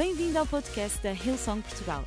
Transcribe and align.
Bem-vindo 0.00 0.38
ao 0.38 0.46
podcast 0.46 0.98
da 1.02 1.12
Hillsong 1.12 1.60
Portugal. 1.60 2.02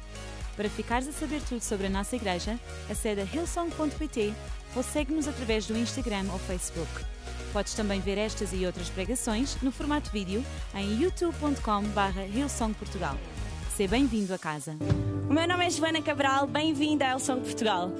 Para 0.57 0.67
ficares 0.67 1.07
a 1.07 1.11
saber 1.11 1.39
tudo 1.47 1.61
sobre 1.61 1.85
a 1.85 1.89
nossa 1.91 2.15
igreja, 2.15 2.59
acede 2.89 3.21
a 3.21 3.23
hillsong.pt 3.23 4.33
ou 4.75 4.81
segue-nos 4.81 5.27
através 5.27 5.67
do 5.67 5.77
Instagram 5.77 6.25
ou 6.31 6.39
Facebook. 6.39 6.89
Podes 7.53 7.75
também 7.75 7.99
ver 7.99 8.17
estas 8.17 8.51
e 8.51 8.65
outras 8.65 8.89
pregações 8.89 9.61
no 9.61 9.71
formato 9.71 10.09
vídeo 10.09 10.43
em 10.73 11.03
youtube.com.br 11.03 12.19
hillsongportugal. 12.35 13.15
Seja 13.77 13.91
bem-vindo 13.91 14.33
a 14.33 14.39
casa. 14.39 14.75
O 15.29 15.31
meu 15.31 15.47
nome 15.47 15.67
é 15.67 15.69
Joana 15.69 16.01
Cabral, 16.01 16.47
bem-vinda 16.47 17.05
a 17.05 17.09
Hillsong 17.11 17.41
Portugal. 17.41 17.91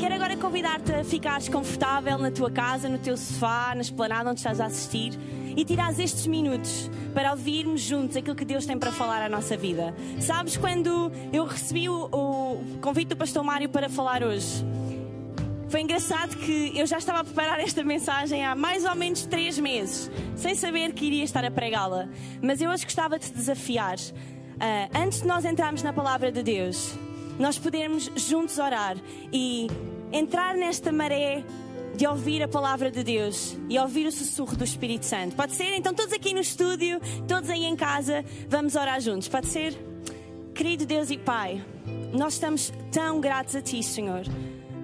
Quero 0.00 0.14
agora 0.14 0.38
convidar-te 0.38 0.90
a 0.90 1.04
ficares 1.04 1.50
confortável 1.50 2.16
na 2.16 2.30
tua 2.30 2.50
casa, 2.50 2.88
no 2.88 2.96
teu 2.96 3.18
sofá, 3.18 3.74
na 3.74 3.82
esplanada 3.82 4.30
onde 4.30 4.40
estás 4.40 4.58
a 4.58 4.64
assistir 4.64 5.12
e 5.56 5.64
tirares 5.64 5.98
estes 5.98 6.26
minutos 6.26 6.90
para 7.14 7.30
ouvirmos 7.30 7.80
juntos 7.80 8.16
aquilo 8.16 8.34
que 8.34 8.44
Deus 8.44 8.66
tem 8.66 8.78
para 8.78 8.92
falar 8.92 9.22
à 9.22 9.28
nossa 9.28 9.56
vida. 9.56 9.94
Sabes, 10.20 10.56
quando 10.56 11.10
eu 11.32 11.44
recebi 11.44 11.88
o, 11.88 12.08
o 12.12 12.78
convite 12.80 13.08
do 13.08 13.16
Pastor 13.16 13.42
Mário 13.42 13.68
para 13.68 13.88
falar 13.88 14.22
hoje, 14.22 14.64
foi 15.68 15.80
engraçado 15.80 16.36
que 16.36 16.72
eu 16.78 16.86
já 16.86 16.98
estava 16.98 17.20
a 17.20 17.24
preparar 17.24 17.58
esta 17.58 17.82
mensagem 17.82 18.44
há 18.44 18.54
mais 18.54 18.84
ou 18.84 18.94
menos 18.94 19.24
três 19.24 19.58
meses, 19.58 20.10
sem 20.36 20.54
saber 20.54 20.92
que 20.92 21.06
iria 21.06 21.24
estar 21.24 21.42
a 21.44 21.50
pregá-la. 21.50 22.08
Mas 22.42 22.60
eu 22.60 22.70
hoje 22.70 22.84
gostava 22.84 23.18
de 23.18 23.26
te 23.26 23.32
desafiar. 23.32 23.96
Uh, 23.96 24.98
antes 24.98 25.22
de 25.22 25.26
nós 25.26 25.46
entrarmos 25.46 25.82
na 25.82 25.92
palavra 25.92 26.30
de 26.30 26.42
Deus, 26.42 26.94
nós 27.38 27.58
podermos 27.58 28.10
juntos 28.16 28.58
orar 28.58 28.98
e 29.32 29.66
entrar 30.12 30.54
nesta 30.54 30.92
maré 30.92 31.42
de 31.94 32.06
ouvir 32.06 32.42
a 32.42 32.48
palavra 32.48 32.90
de 32.90 33.02
Deus 33.02 33.56
e 33.68 33.78
ouvir 33.78 34.06
o 34.06 34.12
sussurro 34.12 34.56
do 34.56 34.64
Espírito 34.64 35.04
Santo. 35.04 35.36
Pode 35.36 35.54
ser? 35.54 35.74
Então, 35.74 35.94
todos 35.94 36.12
aqui 36.12 36.32
no 36.32 36.40
estúdio, 36.40 37.00
todos 37.28 37.50
aí 37.50 37.64
em 37.64 37.76
casa, 37.76 38.24
vamos 38.48 38.74
orar 38.74 39.00
juntos. 39.00 39.28
Pode 39.28 39.46
ser? 39.48 39.76
Querido 40.54 40.84
Deus 40.84 41.10
e 41.10 41.18
Pai, 41.18 41.64
nós 42.12 42.34
estamos 42.34 42.72
tão 42.90 43.20
gratos 43.20 43.56
a 43.56 43.62
Ti, 43.62 43.82
Senhor. 43.82 44.22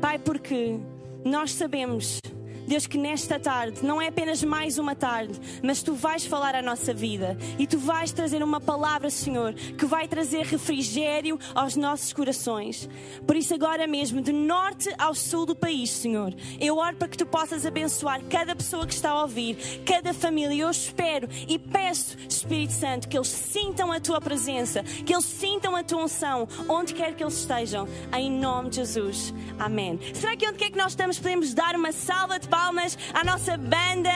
Pai, 0.01 0.19
porque 0.19 0.79
nós 1.25 1.53
sabemos 1.53 2.21
Deus, 2.69 2.87
que 2.87 2.99
nesta 2.99 3.41
tarde 3.41 3.83
não 3.83 4.01
é 4.01 4.09
apenas 4.09 4.45
mais 4.45 4.79
uma 4.79 4.95
tarde, 4.95 5.41
mas 5.63 5.83
tu 5.83 5.95
vais 5.95 6.27
falar 6.27 6.55
a 6.55 6.61
nossa 6.61 6.93
vida 6.93 7.37
e 7.59 7.67
tu 7.67 7.79
vais 7.79 8.13
trazer 8.13 8.43
uma 8.43 8.61
palavra, 8.61 9.09
Senhor, 9.09 9.55
que 9.55 9.87
vai 9.87 10.07
trazer 10.07 10.45
refrigério 10.45 11.39
aos 11.55 11.77
nossos 11.77 12.13
corações. 12.13 12.87
Por 13.27 13.37
isso, 13.37 13.55
agora 13.55 13.87
mesmo, 13.87 14.21
de 14.21 14.33
norte 14.33 14.95
ao 14.99 15.15
sul 15.15 15.47
do 15.47 15.57
país, 15.57 15.91
Senhor, 15.91 16.35
eu 16.61 16.77
oro 16.77 16.97
para 16.97 17.09
que 17.09 17.17
tu 17.17 17.25
possas 17.25 17.65
abençoar 17.65 18.23
cada 18.25 18.55
pessoa 18.55 18.87
que 18.87 18.93
está 18.93 19.11
a 19.13 19.23
ouvir, 19.23 19.57
cada 19.87 20.13
família. 20.13 20.63
Eu 20.63 20.71
espero 20.71 21.27
e 21.49 21.59
peço, 21.59 22.19
Espírito 22.29 22.75
Santo, 22.75 23.09
que 23.09 23.17
eles 23.17 23.29
sintam 23.29 23.91
a 23.91 23.99
tua 23.99 24.21
presença, 24.21 24.83
que 24.83 25.15
eles 25.15 25.25
sintam 25.25 25.75
a 25.75 25.83
tua 25.83 26.05
unção, 26.05 26.47
onde 26.69 26.93
quer 26.93 27.15
que 27.15 27.25
eles 27.25 27.39
estejam, 27.39 27.89
em 28.15 28.31
nome 28.31 28.69
de 28.69 28.77
Jesus. 28.77 29.33
Amém. 29.59 29.99
Será 30.13 30.37
que 30.37 30.47
onde 30.47 30.59
quer 30.59 30.71
que 30.71 30.77
nós 30.77 30.93
estamos 30.93 31.19
podemos 31.19 31.55
dar 31.55 31.75
uma 31.75 31.93
salva 31.93 32.39
de 32.39 32.47
palmas? 32.47 32.58
Palmas 32.59 32.99
à 33.15 33.23
nossa 33.23 33.57
banda, 33.57 34.11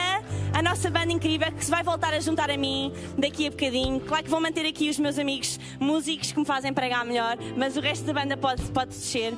à 0.53 0.61
nossa 0.61 0.91
banda 0.91 1.13
incrível 1.13 1.53
que 1.53 1.65
se 1.65 1.71
vai 1.71 1.85
voltar 1.85 2.13
a 2.13 2.19
juntar 2.19 2.51
a 2.51 2.57
mim 2.57 2.93
daqui 3.17 3.47
a 3.47 3.51
bocadinho. 3.51 4.01
Claro 4.01 4.25
que 4.25 4.31
vou 4.31 4.41
manter 4.41 4.67
aqui 4.67 4.91
os 4.91 4.99
meus 4.99 5.17
amigos 5.17 5.61
músicos 5.79 6.33
que 6.33 6.39
me 6.41 6.45
fazem 6.45 6.75
pregar 6.75 7.05
melhor, 7.05 7.37
mas 7.57 7.77
o 7.77 7.81
resto 7.81 8.05
da 8.05 8.13
banda 8.13 8.37
pode, 8.37 8.61
pode 8.73 8.91
descer. 8.91 9.33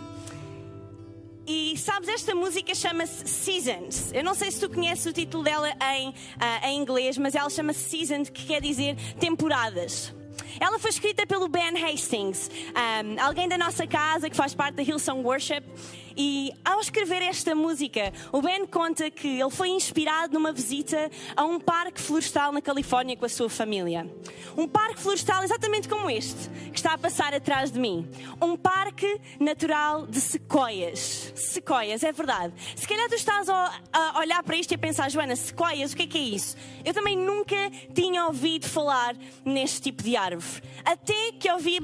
E 1.47 1.77
sabes, 1.77 2.09
esta 2.09 2.35
música 2.35 2.75
chama-se 2.75 3.29
Seasons. 3.29 4.11
Eu 4.15 4.25
não 4.25 4.35
sei 4.35 4.51
se 4.51 4.59
tu 4.59 4.71
conheces 4.71 5.05
o 5.05 5.13
título 5.13 5.45
dela 5.45 5.71
em, 5.97 6.09
uh, 6.09 6.15
em 6.67 6.81
inglês, 6.81 7.19
mas 7.19 7.35
ela 7.35 7.51
chama-se 7.51 7.81
Seasons, 7.81 8.31
que 8.31 8.47
quer 8.47 8.63
dizer 8.63 8.97
temporadas. 9.21 10.15
Ela 10.59 10.79
foi 10.79 10.89
escrita 10.89 11.27
pelo 11.27 11.47
Ben 11.47 11.77
Hastings, 11.85 12.51
um, 12.51 13.21
alguém 13.21 13.49
da 13.49 13.59
nossa 13.59 13.87
casa 13.87 14.31
que 14.31 14.37
faz 14.37 14.55
parte 14.55 14.77
da 14.77 14.83
Hillsong 14.83 15.23
Worship. 15.23 15.63
E 16.17 16.53
ao 16.65 16.81
escrever 16.81 17.23
esta 17.23 17.55
música, 17.55 18.13
o 18.33 18.41
Ben 18.41 18.67
conta 18.67 19.11
que 19.11 19.41
ele 19.41 19.51
foi 19.51 19.71
inspirado 19.71 20.33
numa 20.33 20.53
visita 20.53 21.11
a 21.37 21.45
um 21.45 21.59
parque 21.59 22.01
florestal 22.01 22.53
na 22.53 22.63
Califórnia 22.63 23.17
com 23.17 23.25
a 23.25 23.29
sua 23.29 23.51
família. 23.51 24.09
Um 24.57 24.69
parque 24.69 25.01
florestal 25.01 25.43
exatamente 25.43 25.89
como 25.89 26.09
este, 26.09 26.49
que 26.71 26.79
está 26.79 26.95
a 26.95 26.99
passar 26.99 27.35
atrás 27.35 27.73
de 27.73 27.81
mim. 27.81 28.09
Um 28.41 28.57
parque 28.57 29.21
natural 29.41 30.07
de 30.07 30.21
sequoias. 30.21 31.33
Sequoias, 31.35 32.05
é 32.05 32.13
verdade. 32.13 32.53
Se 32.77 32.87
calhar 32.87 33.09
tu 33.09 33.17
estás 33.17 33.49
a 33.49 34.19
olhar 34.19 34.43
para 34.43 34.57
isto 34.57 34.73
e 34.73 34.77
a 34.77 34.79
pensar, 34.79 35.11
Joana, 35.11 35.35
sequoias, 35.35 35.93
o 35.93 35.97
que 35.97 36.03
é 36.03 36.07
que 36.07 36.19
é 36.19 36.23
isso? 36.23 36.57
Eu 36.85 36.95
também 36.95 37.17
nunca 37.17 37.57
tinha 37.95 38.27
ouvido 38.27 38.69
falar 38.69 39.17
neste 39.45 39.81
tipo 39.81 40.03
de 40.03 40.17
árvore. 40.17 40.63
Até 40.85 41.33
que 41.33 41.51
ouvi 41.51 41.79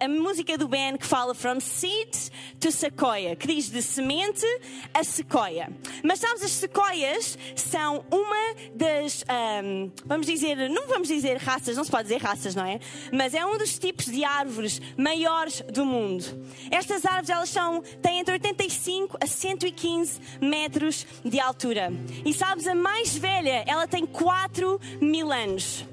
a, 0.00 0.08
música 0.08 0.56
do 0.58 0.66
Ben 0.66 0.96
que 0.96 1.06
fala 1.06 1.34
From 1.34 1.60
Seed 1.60 2.10
to 2.58 2.72
Sequoia, 2.72 3.36
que 3.36 3.46
diz 3.46 3.67
de 3.70 3.82
semente 3.82 4.44
a 4.92 5.02
sequoia. 5.04 5.70
Mas 6.02 6.20
sabes, 6.20 6.42
as 6.42 6.52
sequoias 6.52 7.38
são 7.56 8.04
uma 8.10 8.54
das, 8.74 9.24
um, 9.64 9.90
vamos 10.04 10.26
dizer, 10.26 10.68
não 10.70 10.88
vamos 10.88 11.08
dizer 11.08 11.36
raças, 11.36 11.76
não 11.76 11.84
se 11.84 11.90
pode 11.90 12.04
dizer 12.04 12.20
raças, 12.20 12.54
não 12.54 12.64
é? 12.64 12.80
Mas 13.12 13.34
é 13.34 13.44
um 13.44 13.56
dos 13.56 13.78
tipos 13.78 14.06
de 14.06 14.24
árvores 14.24 14.80
maiores 14.96 15.62
do 15.72 15.84
mundo. 15.84 16.24
Estas 16.70 17.04
árvores, 17.04 17.30
elas 17.30 17.48
são, 17.48 17.82
têm 18.02 18.20
entre 18.20 18.34
85 18.34 19.18
a 19.20 19.26
115 19.26 20.20
metros 20.40 21.06
de 21.24 21.40
altura. 21.40 21.92
E 22.24 22.32
sabes, 22.32 22.66
a 22.66 22.74
mais 22.74 23.16
velha, 23.16 23.64
ela 23.66 23.86
tem 23.86 24.06
4 24.06 24.80
mil 25.00 25.32
anos. 25.32 25.84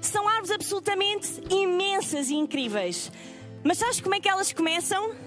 São 0.00 0.28
árvores 0.28 0.52
absolutamente 0.52 1.28
imensas 1.50 2.30
e 2.30 2.34
incríveis. 2.34 3.10
Mas 3.64 3.78
sabes 3.78 4.00
como 4.00 4.14
é 4.14 4.20
que 4.20 4.28
elas 4.28 4.52
começam? 4.52 5.25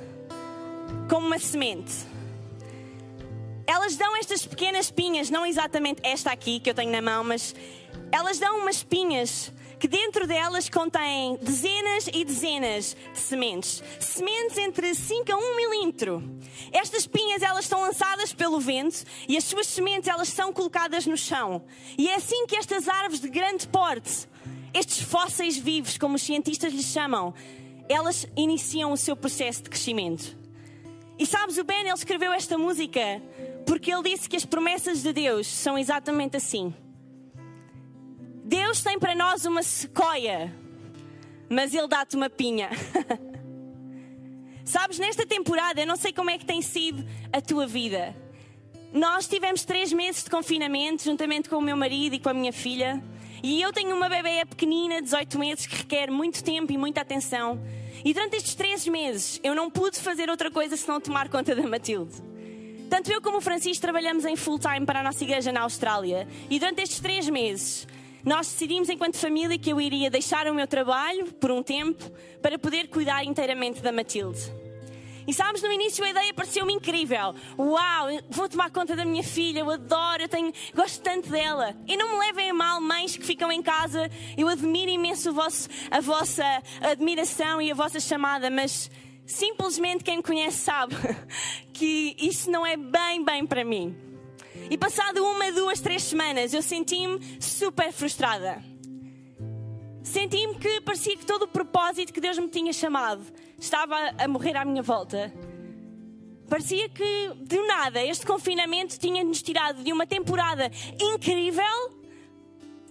Como 1.10 1.26
uma 1.26 1.40
semente. 1.40 1.92
Elas 3.66 3.96
dão 3.96 4.16
estas 4.16 4.46
pequenas 4.46 4.92
pinhas, 4.92 5.30
não 5.30 5.46
exatamente 5.46 6.02
esta 6.04 6.32
aqui 6.32 6.60
que 6.60 6.70
eu 6.70 6.74
tenho 6.74 6.92
na 6.92 7.02
mão, 7.02 7.24
mas 7.24 7.56
elas 8.12 8.38
dão 8.38 8.60
umas 8.60 8.84
pinhas 8.84 9.52
que 9.80 9.88
dentro 9.88 10.28
delas 10.28 10.70
contêm 10.70 11.38
dezenas 11.42 12.08
e 12.14 12.24
dezenas 12.24 12.96
de 13.14 13.20
sementes. 13.20 13.82
Sementes 14.00 14.58
entre 14.58 14.94
5 14.94 15.32
a 15.32 15.38
1 15.38 15.56
milímetro. 15.56 16.24
Estas 16.72 17.08
pinhas 17.08 17.42
elas 17.42 17.66
são 17.66 17.82
lançadas 17.82 18.34
pelo 18.34 18.60
vento 18.60 19.04
e 19.28 19.36
as 19.36 19.46
suas 19.46 19.68
sementes 19.68 20.10
elas 20.10 20.30
são 20.30 20.54
colocadas 20.54 21.06
no 21.08 21.18
chão. 21.18 21.64
E 21.98 22.10
é 22.10 22.16
assim 22.16 22.46
que 22.46 22.56
estas 22.56 22.88
árvores 22.88 23.22
de 23.22 23.30
grande 23.30 23.68
porte, 23.68 24.28
estes 24.74 25.00
fósseis 25.00 25.58
vivos, 25.58 25.98
como 25.98 26.16
os 26.16 26.22
cientistas 26.22 26.72
lhes 26.72 26.86
chamam, 26.86 27.34
elas 27.88 28.28
iniciam 28.36 28.92
o 28.92 28.98
seu 28.98 29.16
processo 29.16 29.64
de 29.64 29.70
crescimento. 29.70 30.38
E 31.20 31.26
sabes, 31.26 31.58
o 31.58 31.64
Ben 31.66 31.82
ele 31.82 31.92
escreveu 31.92 32.32
esta 32.32 32.58
música 32.58 33.22
porque 33.66 33.94
ele 33.94 34.10
disse 34.10 34.28
que 34.28 34.38
as 34.38 34.46
promessas 34.46 35.04
de 35.04 35.14
Deus 35.14 35.46
são 35.46 35.78
exatamente 35.78 36.38
assim. 36.38 36.74
Deus 38.46 38.82
tem 38.82 38.98
para 38.98 39.14
nós 39.14 39.46
uma 39.46 39.62
sequoia, 39.62 40.52
mas 41.48 41.72
Ele 41.72 41.88
dá-te 41.88 42.16
uma 42.16 42.32
pinha. 42.32 42.70
Sabes, 44.66 44.98
nesta 44.98 45.24
temporada, 45.24 45.80
eu 45.80 45.86
não 45.86 45.96
sei 45.96 46.12
como 46.12 46.32
é 46.32 46.38
que 46.38 46.46
tem 46.46 46.60
sido 46.62 47.06
a 47.32 47.40
tua 47.40 47.68
vida. 47.68 48.16
Nós 48.92 49.28
tivemos 49.28 49.64
três 49.64 49.94
meses 49.94 50.24
de 50.24 50.32
confinamento, 50.32 51.04
juntamente 51.04 51.48
com 51.48 51.58
o 51.58 51.62
meu 51.62 51.78
marido 51.78 52.16
e 52.16 52.20
com 52.20 52.30
a 52.30 52.34
minha 52.34 52.52
filha. 52.52 53.04
E 53.44 53.62
eu 53.62 53.72
tenho 53.72 53.96
uma 53.96 54.10
bebê 54.10 54.44
pequenina, 54.46 55.00
18 55.00 55.38
meses, 55.38 55.68
que 55.68 55.76
requer 55.76 56.10
muito 56.10 56.44
tempo 56.44 56.72
e 56.72 56.78
muita 56.78 57.02
atenção. 57.02 57.62
E 58.04 58.14
durante 58.14 58.38
estes 58.38 58.56
três 58.56 58.88
meses 58.88 59.40
eu 59.44 59.54
não 59.54 59.70
pude 59.70 60.00
fazer 60.00 60.30
outra 60.30 60.50
coisa 60.50 60.78
senão 60.78 61.02
tomar 61.02 61.30
conta 61.30 61.56
da 61.56 61.68
Matilde. 61.68 62.14
Tanto 62.90 63.12
eu 63.12 63.22
como 63.22 63.38
o 63.38 63.42
Francisco 63.42 63.82
trabalhamos 63.82 64.26
em 64.26 64.36
full 64.36 64.58
time 64.58 64.86
para 64.86 65.02
a 65.02 65.04
nossa 65.04 65.24
igreja 65.24 65.52
na 65.52 65.62
Austrália. 65.62 66.28
E 66.50 66.58
durante 66.60 66.82
estes 66.82 67.00
três 67.00 67.30
meses 67.30 67.88
nós 68.24 68.48
decidimos, 68.48 68.90
enquanto 68.90 69.18
família, 69.18 69.58
que 69.58 69.72
eu 69.72 69.80
iria 69.80 70.10
deixar 70.10 70.48
o 70.48 70.54
meu 70.54 70.68
trabalho 70.68 71.32
por 71.34 71.52
um 71.52 71.64
tempo 71.64 72.04
para 72.42 72.60
poder 72.60 72.88
cuidar 72.90 73.24
inteiramente 73.24 73.82
da 73.82 73.92
Matilde. 73.92 74.42
E 75.30 75.34
sabes, 75.34 75.62
no 75.62 75.72
início 75.72 76.04
a 76.04 76.10
ideia 76.10 76.34
pareceu-me 76.34 76.74
incrível. 76.74 77.36
Uau, 77.56 78.08
vou 78.32 78.50
tomar 78.50 78.72
conta 78.72 78.96
da 78.96 79.06
minha 79.06 79.22
filha, 79.22 79.60
eu 79.60 79.70
adoro, 79.70 80.24
eu 80.24 80.28
tenho, 80.28 80.52
gosto 80.74 81.04
tanto 81.04 81.30
dela. 81.30 81.76
E 81.88 81.96
não 81.96 82.14
me 82.14 82.26
levem 82.26 82.50
a 82.50 82.54
mal, 82.56 82.82
mães 82.82 83.16
que 83.16 83.24
ficam 83.24 83.52
em 83.52 83.62
casa, 83.62 84.10
eu 84.36 84.48
admiro 84.48 84.90
imenso 84.90 85.32
vosso, 85.32 85.70
a 85.92 86.02
vossa 86.02 86.44
admiração 86.82 87.62
e 87.62 87.70
a 87.70 87.76
vossa 87.76 88.00
chamada, 88.00 88.50
mas 88.50 88.90
simplesmente 89.24 90.04
quem 90.04 90.18
me 90.18 90.24
conhece 90.24 90.58
sabe 90.58 90.96
que 91.74 92.16
isso 92.18 92.50
não 92.50 92.66
é 92.66 92.76
bem, 92.76 93.24
bem 93.24 93.46
para 93.46 93.64
mim. 93.64 93.96
E 94.68 94.80
passado 94.80 95.24
uma, 95.24 95.52
duas, 95.52 95.80
três 95.80 96.02
semanas, 96.02 96.56
eu 96.56 96.64
senti-me 96.64 97.20
super 97.40 97.94
frustrada. 97.94 98.64
Senti-me 100.02 100.56
que 100.56 100.82
parecia 100.82 101.16
que 101.16 101.24
todo 101.24 101.44
o 101.44 101.48
propósito 101.48 102.12
que 102.12 102.20
Deus 102.20 102.40
me 102.40 102.48
tinha 102.48 102.74
chamado 102.74 103.22
estava 103.60 103.96
a 104.18 104.28
morrer 104.28 104.56
à 104.56 104.66
minha 104.66 104.82
volta. 104.82 105.34
Parecia 106.50 106.90
que, 106.90 107.32
de 107.42 107.62
nada, 107.68 108.04
este 108.04 108.26
confinamento 108.26 108.98
tinha-nos 108.98 109.42
tirado 109.42 109.84
de 109.84 109.94
uma 109.94 110.08
temporada 110.08 110.72
incrível, 111.00 112.00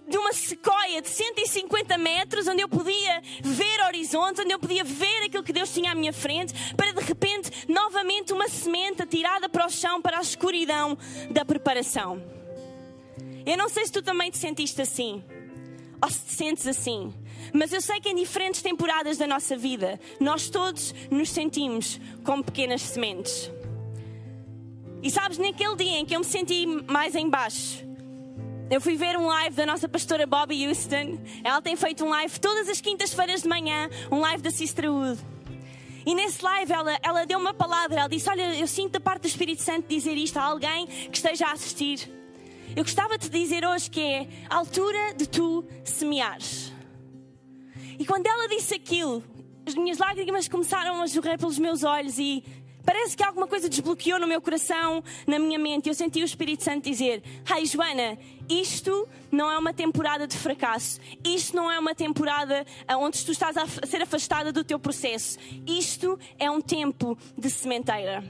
de 0.07 0.17
uma 0.17 0.31
sequoia 0.31 1.01
de 1.01 1.09
150 1.09 1.97
metros, 1.97 2.47
onde 2.47 2.61
eu 2.61 2.69
podia 2.69 3.21
ver 3.41 3.85
horizontes, 3.85 4.43
onde 4.43 4.53
eu 4.53 4.59
podia 4.59 4.83
ver 4.83 5.25
aquilo 5.25 5.43
que 5.43 5.51
Deus 5.51 5.73
tinha 5.73 5.91
à 5.91 5.95
minha 5.95 6.13
frente, 6.13 6.53
para 6.75 6.93
de 6.93 7.01
repente, 7.01 7.51
novamente, 7.67 8.31
uma 8.31 8.47
semente 8.47 9.03
atirada 9.03 9.49
para 9.49 9.65
o 9.65 9.69
chão, 9.69 10.01
para 10.01 10.17
a 10.17 10.21
escuridão 10.21 10.97
da 11.29 11.43
preparação. 11.43 12.23
Eu 13.45 13.57
não 13.57 13.67
sei 13.67 13.85
se 13.85 13.91
tu 13.91 14.01
também 14.01 14.31
te 14.31 14.37
sentiste 14.37 14.81
assim, 14.81 15.23
ou 16.01 16.09
se 16.09 16.19
te 16.25 16.33
sentes 16.33 16.65
assim, 16.65 17.13
mas 17.53 17.73
eu 17.73 17.81
sei 17.81 17.99
que 17.99 18.09
em 18.09 18.15
diferentes 18.15 18.61
temporadas 18.61 19.17
da 19.17 19.27
nossa 19.27 19.57
vida, 19.57 19.99
nós 20.19 20.49
todos 20.49 20.93
nos 21.09 21.29
sentimos 21.29 21.99
como 22.23 22.43
pequenas 22.43 22.81
sementes. 22.81 23.51
E 25.01 25.09
sabes, 25.09 25.37
naquele 25.37 25.75
dia 25.75 25.99
em 25.99 26.05
que 26.05 26.15
eu 26.15 26.19
me 26.19 26.25
senti 26.25 26.65
mais 26.65 27.15
em 27.15 27.29
baixo, 27.29 27.87
eu 28.69 28.79
fui 28.79 28.95
ver 28.95 29.17
um 29.17 29.25
live 29.25 29.55
da 29.55 29.65
nossa 29.65 29.89
pastora 29.89 30.27
Bobby 30.27 30.67
Houston. 30.67 31.17
Ela 31.43 31.59
tem 31.59 31.75
feito 31.75 32.05
um 32.05 32.09
live 32.09 32.39
todas 32.39 32.69
as 32.69 32.79
quintas-feiras 32.79 33.41
de 33.41 33.47
manhã, 33.47 33.89
um 34.11 34.19
live 34.19 34.43
da 34.43 34.51
Sisterhood. 34.51 35.19
E 36.05 36.13
nesse 36.13 36.43
live 36.43 36.71
ela, 36.71 36.99
ela 37.01 37.25
deu 37.25 37.39
uma 37.39 37.53
palavra, 37.53 38.01
ela 38.01 38.09
disse: 38.09 38.29
Olha, 38.29 38.55
eu 38.55 38.67
sinto 38.67 38.93
da 38.93 38.99
parte 38.99 39.23
do 39.23 39.27
Espírito 39.27 39.63
Santo 39.63 39.87
dizer 39.87 40.15
isto 40.15 40.37
a 40.37 40.43
alguém 40.43 40.85
que 40.85 41.17
esteja 41.17 41.47
a 41.47 41.53
assistir. 41.53 42.11
Eu 42.75 42.83
gostava 42.83 43.17
de 43.17 43.27
te 43.27 43.31
dizer 43.31 43.65
hoje 43.65 43.89
que 43.89 44.01
é 44.01 44.27
a 44.47 44.57
altura 44.57 45.15
de 45.15 45.27
tu 45.27 45.65
semeares. 45.83 46.71
E 47.99 48.05
quando 48.05 48.25
ela 48.25 48.47
disse 48.47 48.73
aquilo, 48.73 49.21
as 49.67 49.75
minhas 49.75 49.97
lágrimas 49.97 50.47
começaram 50.47 51.01
a 51.01 51.05
jorrar 51.05 51.37
pelos 51.37 51.59
meus 51.59 51.83
olhos 51.83 52.17
e 52.17 52.43
Parece 52.85 53.15
que 53.15 53.23
alguma 53.23 53.45
coisa 53.45 53.69
desbloqueou 53.69 54.19
no 54.19 54.25
meu 54.25 54.41
coração, 54.41 55.03
na 55.27 55.37
minha 55.37 55.59
mente. 55.59 55.89
Eu 55.89 55.93
senti 55.93 56.21
o 56.21 56.25
Espírito 56.25 56.63
Santo 56.63 56.89
dizer: 56.89 57.21
Hey, 57.47 57.63
Joana, 57.65 58.17
isto 58.49 59.07
não 59.31 59.51
é 59.51 59.59
uma 59.59 59.71
temporada 59.71 60.25
de 60.25 60.35
fracasso. 60.35 60.99
Isto 61.23 61.55
não 61.55 61.69
é 61.69 61.77
uma 61.77 61.93
temporada 61.93 62.65
onde 62.97 63.23
tu 63.23 63.31
estás 63.31 63.55
a 63.57 63.67
ser 63.85 64.01
afastada 64.01 64.51
do 64.51 64.63
teu 64.63 64.79
processo. 64.79 65.37
Isto 65.67 66.17
é 66.39 66.49
um 66.49 66.61
tempo 66.61 67.15
de 67.37 67.51
sementeira. 67.51 68.23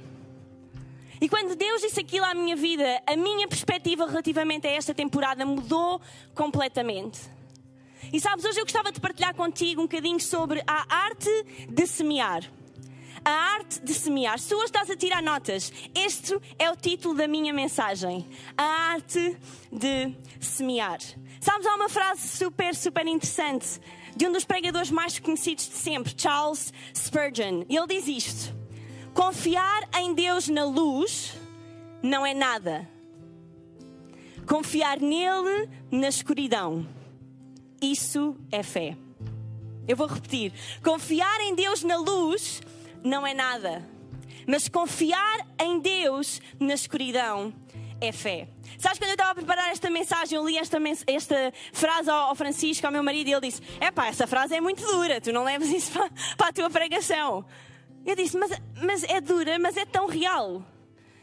E 1.22 1.30
quando 1.30 1.56
Deus 1.56 1.82
disse 1.82 2.02
aquilo 2.02 2.26
à 2.26 2.34
minha 2.34 2.56
vida, 2.56 3.02
a 3.08 3.16
minha 3.16 3.48
perspectiva 3.48 4.08
relativamente 4.08 4.68
a 4.68 4.72
esta 4.72 4.94
temporada 4.94 5.46
mudou 5.46 6.02
completamente. 6.36 7.39
E 8.12 8.20
sabes, 8.20 8.44
hoje 8.44 8.60
eu 8.60 8.66
gostava 8.66 8.92
de 8.92 9.00
partilhar 9.00 9.36
contigo 9.36 9.82
um 9.82 9.86
bocadinho 9.86 10.20
sobre 10.20 10.64
a 10.66 10.86
arte 10.90 11.30
de 11.70 11.86
semear. 11.86 12.44
A 13.24 13.30
arte 13.30 13.80
de 13.82 13.94
semear. 13.94 14.40
Se 14.40 14.56
hoje 14.56 14.66
estás 14.66 14.90
a 14.90 14.96
tirar 14.96 15.22
notas, 15.22 15.72
este 15.94 16.36
é 16.58 16.72
o 16.72 16.76
título 16.76 17.14
da 17.14 17.28
minha 17.28 17.54
mensagem. 17.54 18.28
A 18.58 18.64
arte 18.64 19.38
de 19.72 20.16
semear. 20.40 21.00
Sabes, 21.40 21.68
há 21.68 21.76
uma 21.76 21.88
frase 21.88 22.28
super, 22.28 22.74
super 22.74 23.06
interessante 23.06 23.80
de 24.16 24.28
um 24.28 24.32
dos 24.32 24.44
pregadores 24.44 24.90
mais 24.90 25.20
conhecidos 25.20 25.70
de 25.70 25.76
sempre, 25.76 26.14
Charles 26.18 26.74
Spurgeon. 26.96 27.64
Ele 27.70 27.88
diz 27.88 28.08
isto: 28.08 28.56
Confiar 29.14 29.88
em 30.00 30.16
Deus 30.16 30.48
na 30.48 30.66
luz 30.66 31.36
não 32.02 32.26
é 32.26 32.34
nada. 32.34 32.90
Confiar 34.48 35.00
nele 35.00 35.70
na 35.92 36.08
escuridão. 36.08 36.88
Isso 37.82 38.36
é 38.52 38.64
fé. 38.64 38.98
Eu 39.88 39.96
vou 39.96 40.08
repetir: 40.08 40.54
confiar 40.84 41.42
em 41.42 41.56
Deus 41.56 41.84
na 41.84 41.98
luz 41.98 42.62
não 43.04 43.26
é 43.26 43.34
nada. 43.34 43.88
Mas 44.48 44.68
confiar 44.68 45.48
em 45.60 45.80
Deus 45.80 46.42
na 46.60 46.74
escuridão 46.74 47.54
é 48.02 48.12
fé. 48.12 48.48
Sabes, 48.78 48.98
quando 48.98 49.10
eu 49.10 49.16
estava 49.16 49.32
a 49.32 49.36
preparar 49.36 49.70
esta 49.72 49.90
mensagem, 49.90 50.38
eu 50.38 50.46
li 50.46 50.58
esta, 50.58 50.78
esta 51.06 51.54
frase 51.74 52.10
ao, 52.10 52.34
Francisco, 52.36 52.86
ao 52.86 52.92
meu 52.92 53.04
marido, 53.04 53.28
e 53.28 53.34
ele 53.34 53.48
disse: 53.48 53.62
É 53.80 53.92
pá, 53.92 54.08
essa 54.08 54.26
frase 54.26 54.56
é 54.56 54.62
muito 54.62 54.82
dura, 54.84 55.20
tu 55.22 55.32
não 55.32 55.44
leves 55.44 55.70
isso 55.70 55.92
para, 55.94 56.10
para 56.38 56.48
a 56.48 56.54
tua 56.54 56.70
pregação. 56.70 57.46
Eu 58.06 58.16
disse: 58.16 58.38
mas, 58.38 58.52
mas 58.82 59.04
é 59.04 59.20
dura, 59.22 59.60
mas 59.60 59.78
é 59.78 59.86
tão 59.86 60.08
real. 60.08 60.64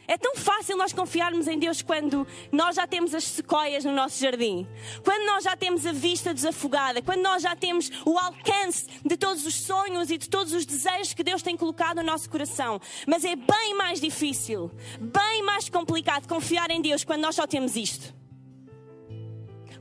É 0.08 0.17
tão 0.17 0.37
fácil 0.37 0.76
nós 0.76 0.93
confiarmos 0.93 1.49
em 1.49 1.58
Deus 1.58 1.82
quando 1.82 2.26
nós 2.53 2.76
já 2.76 2.87
temos 2.87 3.14
as 3.14 3.25
sequoias 3.25 3.85
no 3.85 3.93
nosso 3.93 4.20
jardim, 4.20 4.67
quando 5.05 5.26
nós 5.26 5.44
já 5.44 5.56
temos 5.56 5.85
a 5.87 5.93
vista 5.93 6.32
desafogada, 6.32 7.03
quando 7.03 7.23
nós 7.23 7.43
já 7.43 7.56
temos 7.56 7.91
o 8.05 8.19
alcance 8.19 8.87
de 9.05 9.17
todos 9.17 9.44
os 9.44 9.55
sonhos 9.55 10.11
e 10.11 10.19
de 10.19 10.29
todos 10.29 10.53
os 10.53 10.64
desejos 10.64 11.14
que 11.14 11.25
Deus 11.25 11.43
tem 11.43 11.56
colocado 11.56 11.97
no 11.97 12.05
nosso 12.05 12.31
coração. 12.31 12.81
Mas 13.06 13.25
é 13.25 13.35
bem 13.35 13.75
mais 13.76 14.00
difícil, 14.00 14.70
bem 15.00 15.43
mais 15.43 15.69
complicado 15.69 16.29
confiar 16.29 16.70
em 16.70 16.81
Deus 16.81 17.05
quando 17.05 17.23
nós 17.23 17.35
só 17.35 17.47
temos 17.47 17.76
isto. 17.76 18.25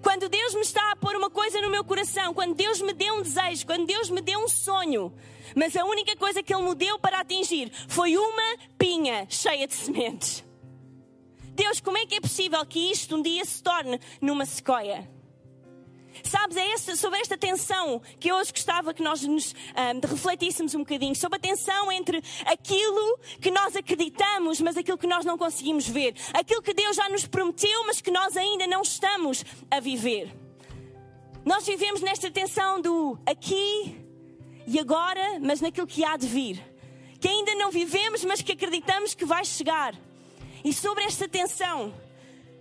Quando 0.06 0.30
Deus 0.30 0.54
me 0.54 0.62
está 0.62 0.92
a 0.92 0.96
pôr 0.96 1.16
uma 1.16 1.32
coisa 1.32 1.60
no 1.62 1.72
meu 1.72 1.84
coração, 1.84 2.32
quando 2.32 2.54
Deus 2.54 2.80
me 2.80 2.94
deu 2.94 3.16
um 3.16 3.24
desejo, 3.24 3.66
quando 3.66 3.88
Deus 3.88 4.08
me 4.08 4.22
deu 4.22 4.38
um 4.40 4.48
sonho, 4.48 5.12
mas 5.56 5.76
a 5.76 5.84
única 5.84 6.16
coisa 6.16 6.44
que 6.44 6.54
Ele 6.54 6.62
me 6.62 6.76
deu 6.76 7.00
para 7.00 7.22
atingir 7.22 7.72
foi 7.88 8.16
uma 8.16 8.58
pinha 8.78 9.26
cheia 9.28 9.68
de 9.68 9.74
sementes. 9.74 10.46
Deus, 11.56 11.80
como 11.82 11.98
é 11.98 12.06
que 12.06 12.14
é 12.14 12.22
possível 12.22 12.64
que 12.68 12.92
isto 12.92 13.16
um 13.16 13.22
dia 13.24 13.44
se 13.46 13.64
torne 13.64 14.00
numa 14.22 14.46
sequoia? 14.46 15.10
Sabes, 16.24 16.58
é 16.58 16.96
sobre 16.96 17.20
esta 17.20 17.38
tensão 17.38 18.02
que 18.20 18.32
hoje 18.32 18.52
gostava 18.52 18.94
que 18.94 19.04
nós 19.04 19.22
nos 19.24 19.54
um, 19.54 20.08
refletíssemos 20.08 20.74
um 20.74 20.80
bocadinho, 20.80 21.16
sobre 21.16 21.38
a 21.38 21.40
tensão 21.40 21.92
entre 21.92 22.22
aquilo 22.46 23.20
que 23.42 23.52
nós 23.52 23.76
acreditamos, 23.76 24.62
mas 24.62 24.78
aquilo 24.78 24.98
que 24.98 25.08
nós 25.08 25.26
não 25.26 25.38
conseguimos 25.38 25.88
ver, 25.88 26.16
aquilo 26.34 26.62
que 26.62 26.74
Deus 26.74 26.96
já 26.96 27.10
nos 27.10 27.26
prometeu, 27.26 27.86
mas 27.86 28.02
que 28.02 28.12
nós 28.12 28.36
ainda 28.38 28.68
não 28.68 28.82
estamos 28.82 29.44
a 29.70 29.80
viver. 29.80 30.32
Nós 31.44 31.66
vivemos 31.66 32.02
nesta 32.02 32.32
tensão 32.32 32.82
do 32.82 33.20
aqui 33.26 34.04
e 34.66 34.80
agora, 34.80 35.40
mas 35.42 35.62
naquilo 35.62 35.86
que 35.86 36.04
há 36.04 36.18
de 36.18 36.26
vir, 36.26 36.60
que 37.20 37.28
ainda 37.28 37.54
não 37.56 37.70
vivemos, 37.70 38.26
mas 38.26 38.42
que 38.42 38.52
acreditamos 38.52 39.14
que 39.14 39.26
vai 39.26 39.46
chegar. 39.46 39.96
E 40.64 40.74
sobre 40.74 41.04
esta 41.04 41.28
tensão, 41.28 41.94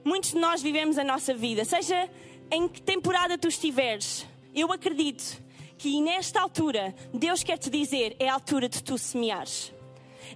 muitos 0.04 0.32
de 0.32 0.36
nós 0.36 0.60
vivemos 0.60 0.98
a 0.98 1.04
nossa 1.04 1.32
vida, 1.32 1.64
seja 1.64 2.10
em 2.50 2.68
que 2.68 2.80
temporada 2.80 3.36
tu 3.38 3.48
estiveres, 3.48 4.26
eu 4.54 4.72
acredito 4.72 5.42
que 5.76 6.00
nesta 6.00 6.40
altura 6.40 6.94
Deus 7.12 7.42
quer 7.42 7.58
te 7.58 7.68
dizer: 7.70 8.16
é 8.18 8.28
a 8.28 8.34
altura 8.34 8.68
de 8.68 8.82
tu 8.82 8.96
semeares. 8.96 9.72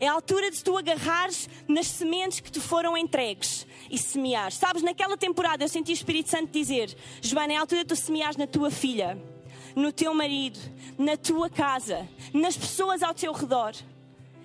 É 0.00 0.06
a 0.06 0.12
altura 0.12 0.50
de 0.50 0.62
tu 0.62 0.76
agarrares 0.76 1.48
nas 1.66 1.86
sementes 1.86 2.40
que 2.40 2.52
te 2.52 2.60
foram 2.60 2.96
entregues 2.96 3.66
e 3.90 3.96
semeares. 3.98 4.54
Sabes, 4.54 4.82
naquela 4.82 5.16
temporada 5.16 5.64
eu 5.64 5.68
senti 5.68 5.90
o 5.90 5.94
Espírito 5.94 6.30
Santo 6.30 6.52
dizer: 6.52 6.94
Joana, 7.22 7.54
é 7.54 7.56
a 7.56 7.60
altura 7.60 7.82
de 7.82 7.88
tu 7.88 7.96
semeares 7.96 8.36
na 8.36 8.46
tua 8.46 8.70
filha, 8.70 9.18
no 9.74 9.90
teu 9.90 10.12
marido, 10.12 10.58
na 10.98 11.16
tua 11.16 11.48
casa, 11.48 12.06
nas 12.32 12.56
pessoas 12.56 13.02
ao 13.02 13.14
teu 13.14 13.32
redor. 13.32 13.72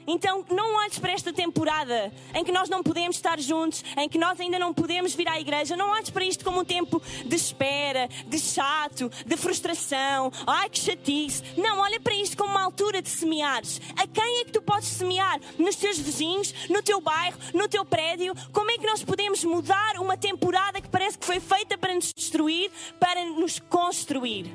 Então 0.08 0.46
não 0.50 0.76
olhes 0.78 1.00
para 1.00 1.12
esta 1.12 1.32
temporada 1.32 2.12
em 2.34 2.44
que 2.44 2.52
nós 2.52 2.70
não 2.70 2.84
podemos 2.84 3.16
estar 3.16 3.40
juntos, 3.40 3.84
em 3.98 4.10
que 4.10 4.18
nós 4.18 4.40
ainda 4.40 4.60
não 4.60 4.74
podemos 4.74 5.14
vir 5.14 5.28
à 5.28 5.40
igreja. 5.40 5.76
Não 5.76 5.90
olhes 5.92 6.10
para 6.10 6.26
isto 6.26 6.44
como 6.44 6.62
um 6.62 6.66
tempo 6.66 7.02
de 7.26 7.36
espera, 7.36 8.08
de 8.28 8.40
chato, 8.40 9.10
de 9.26 9.38
frustração. 9.38 10.32
Ai 10.46 10.70
que 10.70 10.80
chatice. 10.80 11.44
Não, 11.58 11.80
olha 11.80 12.00
para 12.00 12.16
isto 12.16 12.38
como 12.38 12.52
uma 12.52 12.64
altura 12.64 13.02
de 13.02 13.10
semeares. 13.10 13.82
A 13.96 14.08
quem 14.08 14.42
é 14.42 14.46
que 14.46 14.52
tu 14.52 14.62
podes 14.62 14.88
semear? 14.88 15.40
Nos 15.58 15.76
teus 15.76 15.98
vizinhos, 15.98 16.54
no 16.70 16.82
teu 16.82 17.00
bairro, 17.02 17.38
no 17.54 17.68
teu 17.68 17.86
prédio? 17.86 18.34
Como 18.52 18.72
é 18.72 18.78
que 18.78 18.86
nós 18.86 19.04
podemos 19.04 19.44
mudar 19.44 19.98
uma 19.98 20.18
temporada 20.18 20.82
que 20.82 20.90
parece 20.90 21.18
que 21.18 21.26
foi 21.26 21.40
feita 21.40 21.78
para 21.78 21.94
nos 21.94 22.14
destruir, 22.14 22.72
para 23.00 23.26
nos 23.26 23.60
construir? 23.60 24.52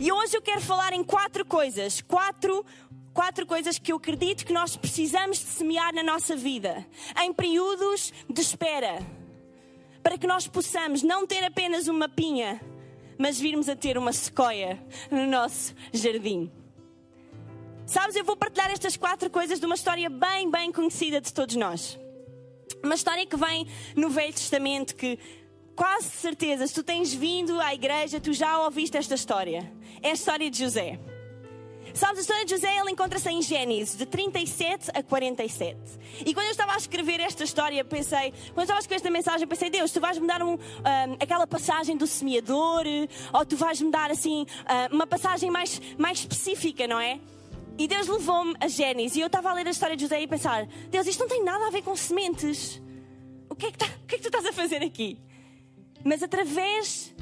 E 0.00 0.12
hoje 0.12 0.36
eu 0.36 0.42
quero 0.42 0.60
falar 0.60 0.92
em 0.92 1.02
quatro 1.02 1.44
coisas, 1.44 2.00
quatro 2.02 2.64
quatro 3.18 3.44
coisas 3.44 3.80
que 3.80 3.90
eu 3.90 3.96
acredito 3.96 4.46
que 4.46 4.52
nós 4.52 4.76
precisamos 4.76 5.38
de 5.38 5.46
semear 5.46 5.92
na 5.92 6.04
nossa 6.04 6.36
vida, 6.36 6.86
em 7.20 7.32
períodos 7.32 8.12
de 8.30 8.40
espera, 8.40 9.04
para 10.04 10.16
que 10.16 10.24
nós 10.24 10.46
possamos 10.46 11.02
não 11.02 11.26
ter 11.26 11.42
apenas 11.42 11.88
uma 11.88 12.08
pinha, 12.08 12.60
mas 13.18 13.40
virmos 13.40 13.68
a 13.68 13.74
ter 13.74 13.98
uma 13.98 14.12
sequoia 14.12 14.80
no 15.10 15.26
nosso 15.26 15.74
jardim. 15.92 16.48
Sabes, 17.86 18.14
eu 18.14 18.22
vou 18.22 18.36
partilhar 18.36 18.70
estas 18.70 18.96
quatro 18.96 19.28
coisas 19.28 19.58
de 19.58 19.66
uma 19.66 19.74
história 19.74 20.08
bem, 20.08 20.48
bem 20.48 20.70
conhecida 20.70 21.20
de 21.20 21.34
todos 21.34 21.56
nós. 21.56 21.98
Uma 22.84 22.94
história 22.94 23.26
que 23.26 23.36
vem 23.36 23.66
no 23.96 24.10
Velho 24.10 24.32
Testamento, 24.32 24.94
que 24.94 25.18
quase 25.74 26.08
certeza, 26.08 26.68
se 26.68 26.74
tu 26.74 26.84
tens 26.84 27.12
vindo 27.12 27.60
à 27.60 27.74
igreja, 27.74 28.20
tu 28.20 28.32
já 28.32 28.60
ouviste 28.60 28.96
esta 28.96 29.16
história. 29.16 29.72
É 30.04 30.10
a 30.10 30.14
história 30.14 30.48
de 30.48 30.62
José. 30.62 31.00
Sabes, 31.98 32.18
a 32.18 32.20
história 32.20 32.44
de 32.44 32.52
José, 32.52 32.76
ela 32.76 32.88
encontra-se 32.88 33.28
em 33.28 33.42
Gênesis, 33.42 33.96
de 33.96 34.06
37 34.06 34.92
a 34.94 35.02
47. 35.02 35.76
E 36.24 36.32
quando 36.32 36.46
eu 36.46 36.52
estava 36.52 36.74
a 36.74 36.76
escrever 36.76 37.18
esta 37.18 37.42
história, 37.42 37.84
pensei, 37.84 38.32
quando 38.54 38.58
eu 38.58 38.62
estava 38.62 38.78
a 38.78 38.82
escrever 38.82 39.00
esta 39.00 39.10
mensagem, 39.10 39.48
pensei, 39.48 39.68
Deus, 39.68 39.90
tu 39.90 40.00
vais 40.00 40.16
me 40.16 40.24
dar 40.24 40.40
um, 40.40 40.52
um, 40.52 40.58
aquela 41.18 41.44
passagem 41.44 41.96
do 41.96 42.06
semeador, 42.06 42.84
ou 43.32 43.44
tu 43.44 43.56
vais 43.56 43.82
me 43.82 43.90
dar, 43.90 44.12
assim, 44.12 44.46
uma 44.92 45.08
passagem 45.08 45.50
mais, 45.50 45.82
mais 45.98 46.20
específica, 46.20 46.86
não 46.86 47.00
é? 47.00 47.18
E 47.76 47.88
Deus 47.88 48.06
levou-me 48.06 48.54
a 48.60 48.68
Gênesis, 48.68 49.16
e 49.16 49.20
eu 49.20 49.26
estava 49.26 49.50
a 49.50 49.54
ler 49.54 49.66
a 49.66 49.70
história 49.70 49.96
de 49.96 50.02
José 50.02 50.22
e 50.22 50.28
pensar, 50.28 50.68
Deus, 50.90 51.04
isto 51.04 51.18
não 51.18 51.28
tem 51.28 51.42
nada 51.42 51.66
a 51.66 51.70
ver 51.70 51.82
com 51.82 51.96
sementes. 51.96 52.80
O 53.50 53.56
que 53.56 53.66
é 53.66 53.72
que, 53.72 53.78
tá, 53.78 53.86
o 54.04 54.06
que, 54.06 54.14
é 54.14 54.18
que 54.18 54.22
tu 54.22 54.28
estás 54.28 54.46
a 54.46 54.52
fazer 54.52 54.84
aqui? 54.84 55.18
Mas 56.04 56.22
através 56.22 57.12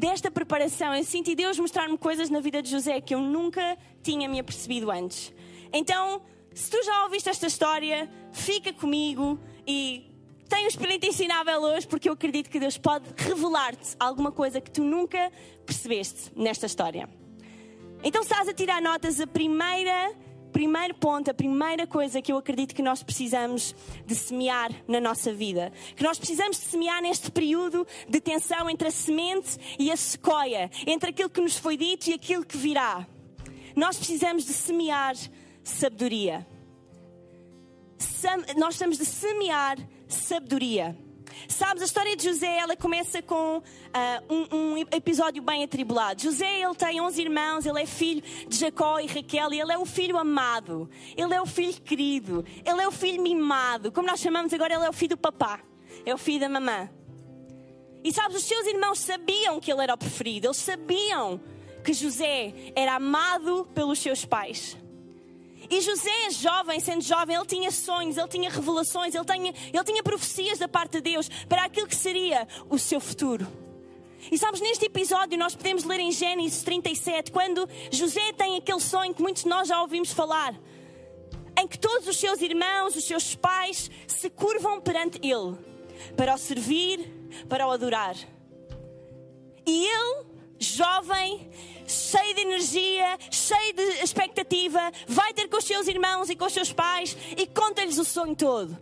desta 0.00 0.30
preparação, 0.30 0.94
eu 0.94 1.04
senti 1.04 1.34
Deus 1.34 1.58
mostrar-me 1.58 1.98
coisas 1.98 2.30
na 2.30 2.40
vida 2.40 2.62
de 2.62 2.70
José 2.70 3.02
que 3.02 3.14
eu 3.14 3.20
nunca 3.20 3.76
tinha 4.02 4.26
me 4.26 4.40
apercebido 4.40 4.90
antes. 4.90 5.30
Então, 5.70 6.22
se 6.54 6.70
tu 6.70 6.82
já 6.82 7.04
ouviste 7.04 7.28
esta 7.28 7.46
história, 7.46 8.10
fica 8.32 8.72
comigo 8.72 9.38
e 9.66 10.10
tem 10.48 10.64
um 10.64 10.68
espírito 10.68 11.04
ensinável 11.06 11.60
hoje 11.60 11.86
porque 11.86 12.08
eu 12.08 12.14
acredito 12.14 12.48
que 12.48 12.58
Deus 12.58 12.78
pode 12.78 13.04
revelar-te 13.14 13.94
alguma 14.00 14.32
coisa 14.32 14.58
que 14.58 14.70
tu 14.70 14.82
nunca 14.82 15.30
percebeste 15.66 16.32
nesta 16.34 16.64
história. 16.64 17.06
Então, 18.02 18.22
se 18.22 18.32
estás 18.32 18.48
a 18.48 18.54
tirar 18.54 18.80
notas, 18.80 19.20
a 19.20 19.26
primeira, 19.26 20.16
primeiro 20.50 20.94
ponto, 20.94 21.30
a 21.30 21.34
primeira 21.34 21.86
coisa 21.86 22.20
que 22.20 22.32
eu 22.32 22.36
acredito 22.36 22.74
que 22.74 22.82
nós 22.82 23.02
precisamos 23.02 23.74
de 24.04 24.14
semear 24.14 24.70
na 24.86 25.00
nossa 25.00 25.32
vida, 25.32 25.72
que 25.96 26.02
nós 26.02 26.18
precisamos 26.18 26.58
de 26.58 26.64
semear 26.64 27.00
neste 27.00 27.30
período 27.30 27.86
de 28.08 28.20
tensão 28.20 28.68
entre 28.68 28.88
a 28.88 28.90
semente 28.90 29.56
e 29.78 29.90
a 29.90 29.96
sequoia, 29.96 30.70
entre 30.86 31.10
aquilo 31.10 31.30
que 31.30 31.40
nos 31.40 31.56
foi 31.56 31.76
dito 31.76 32.08
e 32.08 32.14
aquilo 32.14 32.44
que 32.44 32.56
virá. 32.56 33.06
Nós 33.74 33.96
precisamos 33.96 34.44
de 34.44 34.52
semear 34.52 35.14
sabedoria. 35.62 36.46
Nós 38.56 38.76
temos 38.76 38.98
de 38.98 39.04
semear 39.04 39.78
sabedoria. 40.08 40.96
Sabes, 41.48 41.82
a 41.82 41.86
história 41.86 42.16
de 42.16 42.24
José, 42.24 42.58
ela 42.58 42.76
começa 42.76 43.22
com 43.22 43.58
uh, 43.58 43.62
um, 44.28 44.56
um, 44.56 44.78
episódio 44.78 45.42
bem 45.42 45.64
atribulado. 45.64 46.22
José, 46.22 46.60
ele 46.60 46.74
tem 46.74 47.00
11 47.00 47.22
irmãos, 47.22 47.66
ele 47.66 47.82
é 47.82 47.86
filho 47.86 48.22
de 48.48 48.56
Jacó 48.56 48.98
e 48.98 49.06
Raquel, 49.06 49.52
e 49.52 49.60
ele 49.60 49.72
é 49.72 49.78
o 49.78 49.86
filho 49.86 50.18
amado, 50.18 50.88
ele 51.16 51.34
é 51.34 51.40
o 51.40 51.46
filho 51.46 51.80
querido, 51.80 52.44
ele 52.64 52.82
é 52.82 52.88
o 52.88 52.92
filho 52.92 53.22
mimado. 53.22 53.92
Como 53.92 54.06
nós 54.06 54.20
chamamos 54.20 54.52
agora, 54.52 54.74
ele 54.74 54.84
é 54.84 54.90
o 54.90 54.92
filho 54.92 55.10
do 55.10 55.18
papá, 55.18 55.60
é 56.04 56.14
o 56.14 56.18
filho 56.18 56.40
da 56.40 56.48
mamã. 56.48 56.88
E 58.02 58.12
sabes, 58.12 58.38
os 58.38 58.44
seus 58.44 58.66
irmãos 58.66 58.98
sabiam 58.98 59.60
que 59.60 59.70
ele 59.70 59.82
era 59.82 59.94
o 59.94 59.98
preferido, 59.98 60.46
eles 60.46 60.56
sabiam 60.56 61.40
que 61.84 61.92
José 61.92 62.54
era 62.74 62.94
amado 62.94 63.68
pelos 63.74 63.98
seus 63.98 64.24
pais. 64.24 64.76
E 65.70 65.80
José, 65.80 66.30
jovem, 66.30 66.80
sendo 66.80 67.00
jovem, 67.00 67.36
ele 67.36 67.46
tinha 67.46 67.70
sonhos, 67.70 68.16
ele 68.16 68.26
tinha 68.26 68.50
revelações, 68.50 69.14
ele 69.14 69.24
tinha, 69.24 69.54
ele 69.72 69.84
tinha 69.84 70.02
profecias 70.02 70.58
da 70.58 70.66
parte 70.66 70.92
de 70.92 71.00
Deus 71.00 71.28
para 71.48 71.64
aquilo 71.64 71.86
que 71.86 71.94
seria 71.94 72.46
o 72.68 72.76
seu 72.76 72.98
futuro. 73.00 73.46
E 74.30 74.36
sabes, 74.36 74.60
neste 74.60 74.86
episódio 74.86 75.38
nós 75.38 75.54
podemos 75.54 75.84
ler 75.84 76.00
em 76.00 76.10
Gênesis 76.10 76.64
37, 76.64 77.30
quando 77.30 77.68
José 77.92 78.32
tem 78.32 78.56
aquele 78.56 78.80
sonho 78.80 79.14
que 79.14 79.22
muitos 79.22 79.44
de 79.44 79.48
nós 79.48 79.68
já 79.68 79.80
ouvimos 79.80 80.12
falar, 80.12 80.54
em 81.56 81.68
que 81.68 81.78
todos 81.78 82.08
os 82.08 82.16
seus 82.16 82.40
irmãos, 82.40 82.96
os 82.96 83.04
seus 83.04 83.36
pais, 83.36 83.88
se 84.08 84.28
curvam 84.28 84.80
perante 84.80 85.20
ele 85.22 85.56
para 86.16 86.34
o 86.34 86.38
servir, 86.38 87.08
para 87.48 87.66
o 87.66 87.70
adorar. 87.70 88.16
E 89.66 89.86
ele, 89.86 90.26
jovem, 90.58 91.48
cheio 91.90 92.34
de 92.34 92.40
energia, 92.40 93.18
cheio 93.30 93.74
de 93.74 93.82
expectativa, 94.02 94.80
vai 95.06 95.32
ter 95.34 95.48
com 95.48 95.56
os 95.56 95.64
seus 95.64 95.88
irmãos 95.88 96.30
e 96.30 96.36
com 96.36 96.44
os 96.44 96.52
seus 96.52 96.72
pais 96.72 97.16
e 97.36 97.46
conta-lhes 97.46 97.98
o 97.98 98.04
sonho 98.04 98.36
todo. 98.36 98.78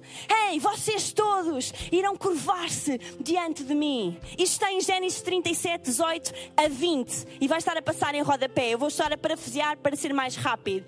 Ei, 0.48 0.60
vocês 0.60 1.12
todos 1.12 1.72
irão 1.90 2.16
curvar-se 2.16 2.98
diante 3.20 3.64
de 3.64 3.74
mim. 3.74 4.18
Isto 4.32 4.52
está 4.52 4.72
em 4.72 4.80
Gênesis 4.80 5.22
37, 5.22 5.84
18 5.84 6.32
a 6.56 6.68
20 6.68 7.26
e 7.40 7.48
vai 7.48 7.58
estar 7.58 7.76
a 7.76 7.82
passar 7.82 8.14
em 8.14 8.22
rodapé. 8.22 8.70
Eu 8.70 8.78
vou 8.78 8.88
estar 8.88 9.12
a 9.12 9.16
parafrasear 9.16 9.76
para 9.78 9.96
ser 9.96 10.12
mais 10.12 10.36
rápido. 10.36 10.84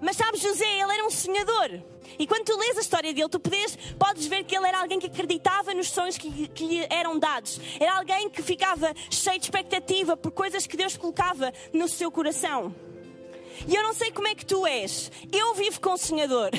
Mas 0.00 0.16
sabes, 0.16 0.40
José, 0.40 0.64
ele 0.64 0.92
era 0.92 1.06
um 1.06 1.10
sonhador. 1.10 1.82
E 2.18 2.26
quando 2.26 2.44
tu 2.44 2.56
lês 2.56 2.76
a 2.76 2.80
história 2.80 3.12
dele, 3.12 3.28
tu 3.28 3.40
podes, 3.40 3.76
podes 3.98 4.26
ver 4.26 4.44
que 4.44 4.56
ele 4.56 4.66
era 4.66 4.80
alguém 4.80 5.00
que 5.00 5.06
acreditava 5.06 5.74
nos 5.74 5.90
sonhos 5.90 6.16
que, 6.16 6.48
que 6.48 6.66
lhe 6.66 6.86
eram 6.90 7.18
dados. 7.18 7.60
Era 7.80 7.96
alguém 7.96 8.28
que 8.28 8.42
ficava 8.42 8.92
cheio 9.10 9.38
de 9.38 9.46
expectativa 9.46 10.16
por 10.16 10.30
coisas 10.30 10.66
que 10.66 10.76
Deus 10.76 10.96
colocava 10.96 11.52
no 11.72 11.88
seu 11.88 12.10
coração. 12.10 12.74
E 13.66 13.74
eu 13.74 13.82
não 13.82 13.94
sei 13.94 14.10
como 14.10 14.28
é 14.28 14.34
que 14.34 14.44
tu 14.44 14.66
és. 14.66 15.10
Eu 15.32 15.54
vivo 15.54 15.80
com 15.80 15.90
um 15.90 15.96
sonhador. 15.96 16.50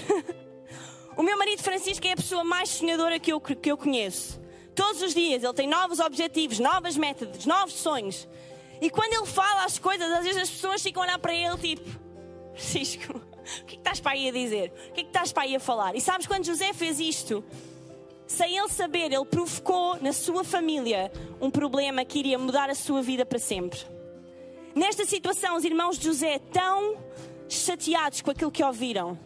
o 1.15 1.24
meu 1.24 1.38
marido 1.38 1.62
Francisco 1.62 2.06
é 2.08 2.13
a 2.13 2.18
pessoa 2.18 2.44
mais 2.44 2.70
sonhadora 2.70 3.20
que 3.20 3.32
eu, 3.32 3.39
que 3.39 3.72
eu 3.72 3.77
conheço. 3.77 4.39
Todos 4.74 5.01
os 5.01 5.13
dias 5.13 5.44
ele 5.44 5.54
tem 5.54 5.68
novos 5.68 6.00
objetivos, 6.00 6.60
novas 6.60 6.98
métodos, 6.98 7.46
novos 7.46 7.75
sonhos. 7.75 8.27
E 8.82 8.89
quando 8.89 9.13
ele 9.13 9.25
fala 9.25 9.63
as 9.63 9.80
coisas, 9.80 10.12
às 10.12 10.25
vezes 10.25 10.42
as 10.42 10.50
pessoas 10.50 10.82
ficam 10.82 11.01
a 11.01 11.06
olhar 11.06 11.20
para 11.20 11.34
ele 11.34 11.58
tipo: 11.58 11.89
Francisco, 12.55 13.21
o 13.62 13.65
que, 13.65 13.75
é 13.75 13.75
que 13.75 13.75
estás 13.75 14.00
para 14.00 14.13
aí 14.13 14.29
a 14.29 14.31
dizer? 14.31 14.71
O 14.89 14.93
que 14.93 15.01
é 15.01 15.03
que 15.03 15.09
estás 15.09 15.31
para 15.31 15.43
aí 15.43 15.55
a 15.55 15.59
falar? 15.59 15.95
E 15.95 16.01
sabes 16.01 16.25
quando 16.25 16.45
José 16.45 16.74
fez 16.74 17.00
isto? 17.00 17.43
Sem 18.25 18.57
ele 18.57 18.69
saber, 18.69 19.12
ele 19.12 19.25
provocou 19.25 20.01
na 20.01 20.12
sua 20.12 20.43
família 20.43 21.12
um 21.39 21.51
problema 21.51 22.03
que 22.03 22.17
iria 22.17 22.39
mudar 22.39 22.69
a 22.69 22.75
sua 22.75 23.01
vida 23.01 23.25
para 23.25 23.38
sempre. 23.38 23.79
Nesta 24.74 25.05
situação, 25.05 25.55
os 25.55 25.63
irmãos 25.63 25.97
de 25.97 26.05
José, 26.05 26.39
tão 26.39 26.97
chateados 27.47 28.21
com 28.21 28.31
aquilo 28.31 28.51
que 28.51 28.63
ouviram, 28.63 29.17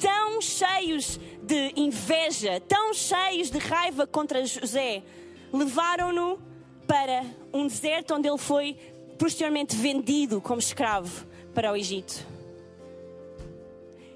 tão 0.00 0.40
cheios 0.40 1.18
de 1.42 1.72
inveja, 1.76 2.60
tão 2.60 2.92
cheios 2.92 3.50
de 3.50 3.58
raiva 3.58 4.06
contra 4.06 4.44
José, 4.44 5.02
levaram-no 5.52 6.38
para 6.86 7.24
um 7.52 7.66
deserto 7.66 8.14
onde 8.14 8.28
ele 8.28 8.38
foi 8.38 8.76
posteriormente 9.18 9.74
vendido 9.74 10.40
como 10.40 10.58
escravo 10.58 11.26
para 11.54 11.72
o 11.72 11.76
Egito. 11.76 12.26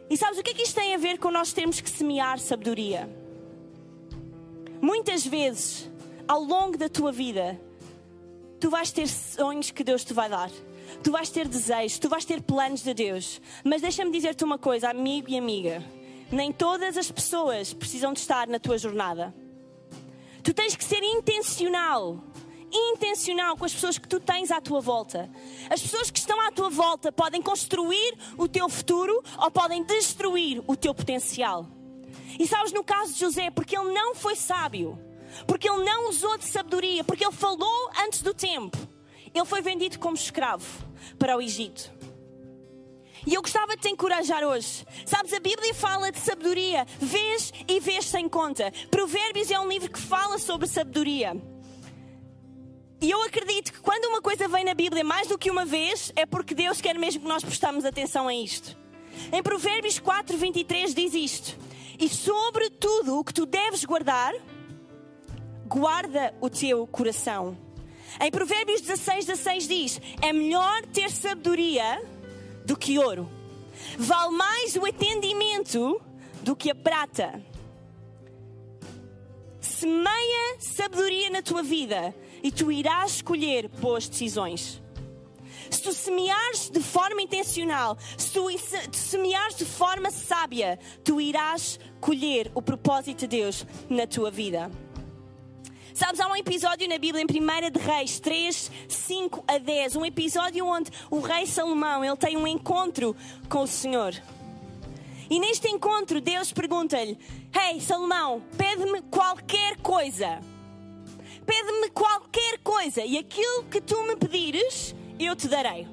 E 0.09 0.17
sabes 0.17 0.39
o 0.39 0.43
que 0.43 0.51
é 0.51 0.55
que 0.55 0.63
isto 0.63 0.75
tem 0.75 0.95
a 0.95 0.99
ver 0.99 1.19
com 1.19 1.31
nós 1.31 1.53
termos 1.53 1.81
que 1.81 1.91
semear 1.91 2.39
sabedoria? 2.39 3.09
Muitas 4.81 5.27
vezes, 5.27 5.91
ao 6.29 6.43
longo 6.43 6.77
da 6.77 6.89
tua 6.89 7.11
vida, 7.11 7.61
tu 8.61 8.71
vais 8.71 8.91
ter 8.93 9.09
sonhos 9.09 9.71
que 9.71 9.83
Deus 9.83 10.05
te 10.05 10.13
vai 10.13 10.29
dar. 10.29 10.51
Tu 11.03 11.11
vais 11.11 11.29
ter 11.29 11.49
desejos, 11.49 11.99
tu 11.99 12.09
vais 12.09 12.25
ter 12.25 12.41
planos 12.41 12.83
de 12.83 12.95
Deus. 12.95 13.41
Mas 13.65 13.83
deixa-me 13.83 14.13
dizer-te 14.13 14.45
uma 14.45 14.59
coisa, 14.59 14.89
amigo 14.89 15.29
e 15.29 15.37
amiga. 15.37 15.83
Nem 16.31 16.53
todas 16.53 16.97
as 16.97 17.11
pessoas 17.11 17.73
precisam 17.73 18.13
de 18.13 18.21
estar 18.21 18.47
na 18.47 18.61
tua 18.61 18.79
jornada. 18.79 19.35
Tu 20.43 20.55
tens 20.55 20.77
que 20.77 20.85
ser 20.85 21.03
intencional 21.03 22.23
intencional 22.93 23.57
com 23.57 23.65
as 23.65 23.73
pessoas 23.73 23.99
que 23.99 24.09
tu 24.09 24.21
tens 24.21 24.51
à 24.51 24.61
tua 24.61 24.81
volta. 24.81 25.31
As 25.71 25.81
pessoas 25.81 26.11
que 26.11 26.19
estão 26.19 26.41
à 26.41 26.53
tua 26.53 26.69
volta 26.69 27.11
podem 27.11 27.41
construir 27.41 28.17
o 28.37 28.47
teu 28.47 28.69
futuro 28.69 29.23
ou 29.39 29.51
podem 29.51 29.83
destruir 29.85 30.63
o 30.67 30.77
teu 30.77 30.95
potencial. 30.95 31.67
E 32.39 32.47
sabes, 32.47 32.73
no 32.73 32.85
caso 32.85 33.15
de 33.15 33.21
José, 33.21 33.51
porque 33.51 33.77
ele 33.77 33.93
não 33.93 34.15
foi 34.15 34.37
sábio, 34.37 34.99
porque 35.47 35.69
ele 35.69 35.85
não 35.85 36.09
usou 36.09 36.37
de 36.37 36.45
sabedoria, 36.45 37.03
porque 37.03 37.25
ele 37.25 37.33
falou 37.33 37.91
antes 38.05 38.23
do 38.23 38.35
tempo, 38.35 38.77
ele 39.35 39.45
foi 39.45 39.63
vendido 39.63 39.99
como 39.99 40.17
escravo 40.17 40.67
para 41.19 41.37
o 41.37 41.41
Egito. 41.41 41.91
E 43.27 43.35
eu 43.35 43.43
gostava 43.43 43.75
de 43.75 43.83
te 43.83 43.89
encorajar 43.89 44.45
hoje. 44.45 44.87
Sabes, 45.05 45.33
a 45.33 45.41
Bíblia 45.41 45.75
fala 45.75 46.13
de 46.13 46.19
sabedoria, 46.21 46.87
vês 47.01 47.53
e 47.67 47.81
vês 47.81 48.05
sem 48.05 48.29
conta. 48.29 48.73
Provérbios 48.89 49.51
é 49.51 49.59
um 49.59 49.69
livro 49.69 49.91
que 49.91 49.99
fala 49.99 50.39
sobre 50.39 50.69
sabedoria. 50.69 51.37
E 53.01 53.11
eu 53.11 53.23
acredito 53.23 53.73
que 53.73 53.81
quando 53.81 54.07
uma 54.07 54.23
coisa 54.23 54.49
vem 54.49 54.65
na 54.65 54.73
Bíblia 54.73 55.05
mais 55.05 55.29
do 55.29 55.37
que 55.37 55.51
uma 55.51 55.67
vez, 55.67 56.13
é 56.17 56.25
porque 56.25 56.55
Deus 56.55 56.81
quer 56.81 56.99
mesmo 56.99 57.23
que 57.23 57.29
nós 57.29 57.45
prestamos 57.45 57.85
atenção 57.85 58.27
a 58.27 58.35
isto. 58.35 58.77
Em 59.33 59.43
Provérbios 59.43 59.99
4, 59.99 60.37
23 60.37 60.95
diz 60.95 61.15
isto: 61.15 61.59
E 61.99 62.09
sobre 62.09 62.71
tudo 62.71 63.19
o 63.19 63.25
que 63.25 63.35
tu 63.35 63.45
deves 63.45 63.85
guardar, 63.85 64.35
guarda 65.67 66.35
o 66.41 66.49
teu 66.49 66.87
coração. 66.87 67.57
Em 68.19 68.31
Provérbios 68.31 68.81
16, 68.81 69.27
16 69.27 69.69
diz: 69.69 70.01
É 70.23 70.33
melhor 70.33 70.87
ter 70.87 71.11
sabedoria 71.11 72.03
do 72.65 72.77
que 72.79 72.99
ouro, 72.99 73.29
vale 73.99 74.35
mais 74.35 74.75
o 74.75 74.87
entendimento 74.87 76.01
do 76.43 76.57
que 76.57 76.71
a 76.71 76.75
prata. 76.75 77.43
Semeia 79.61 80.57
sabedoria 80.61 81.29
na 81.29 81.43
tua 81.43 81.63
vida 81.63 82.15
e 82.47 82.51
tu 82.53 82.71
irás 82.71 83.17
escolher 83.17 83.67
boas 83.67 84.07
decisões. 84.07 84.81
Se 85.69 85.83
tu 85.83 85.93
semeares 85.93 86.71
de 86.71 86.79
forma 86.79 87.21
intencional, 87.21 87.99
se 88.17 88.31
tu 88.31 88.47
semeares 88.93 89.57
de 89.57 89.65
forma 89.65 90.13
sábia, 90.13 90.79
tu 91.03 91.21
irás 91.21 91.81
colher 92.01 92.53
o 92.55 92.63
propósito 92.63 93.23
de 93.23 93.27
Deus 93.27 93.67
na 93.91 94.07
tua 94.07 94.31
vida. 94.31 94.71
Sabes, 95.93 96.21
há 96.21 96.29
um 96.29 96.37
episódio 96.37 96.89
na 96.89 96.99
Bíblia, 96.99 97.21
em 97.21 97.27
1 97.27 97.71
de 97.73 97.81
Reis 97.81 98.21
3, 98.21 98.71
5 98.89 99.45
a 99.49 99.59
10, 99.59 99.97
um 99.97 100.07
episódio 100.07 100.65
onde 100.67 100.93
o 101.11 101.19
rei 101.19 101.47
Salomão 101.47 102.05
ele 102.05 102.17
tem 102.17 102.37
um 102.37 102.47
encontro 102.47 103.17
com 103.49 103.63
o 103.63 103.67
Senhor. 103.67 104.15
E 105.29 105.41
neste 105.41 105.67
encontro, 105.67 106.21
Deus 106.21 106.53
pergunta-lhe: 106.53 107.19
Hey, 107.53 107.81
Salomão, 107.81 108.41
pede-me 108.57 109.03
qualquer 109.03 109.79
coisa 109.79 110.41
pede-me 111.47 111.91
qualquer 111.91 112.59
coisa 112.59 113.03
e 113.03 113.17
aquilo 113.17 113.65
que 113.65 113.81
tu 113.81 114.03
me 114.03 114.17
pedires, 114.17 114.95
eu 115.19 115.35
te 115.37 115.49
darei. 115.49 115.87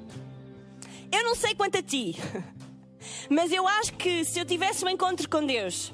Eu 1.10 1.22
não 1.22 1.34
sei 1.34 1.54
quanto 1.54 1.78
a 1.78 1.82
ti, 1.82 2.16
mas 3.30 3.52
eu 3.52 3.66
acho 3.66 3.94
que 3.94 4.24
se 4.24 4.38
eu 4.38 4.44
tivesse 4.44 4.84
um 4.84 4.88
encontro 4.88 5.28
com 5.28 5.46
Deus 5.46 5.92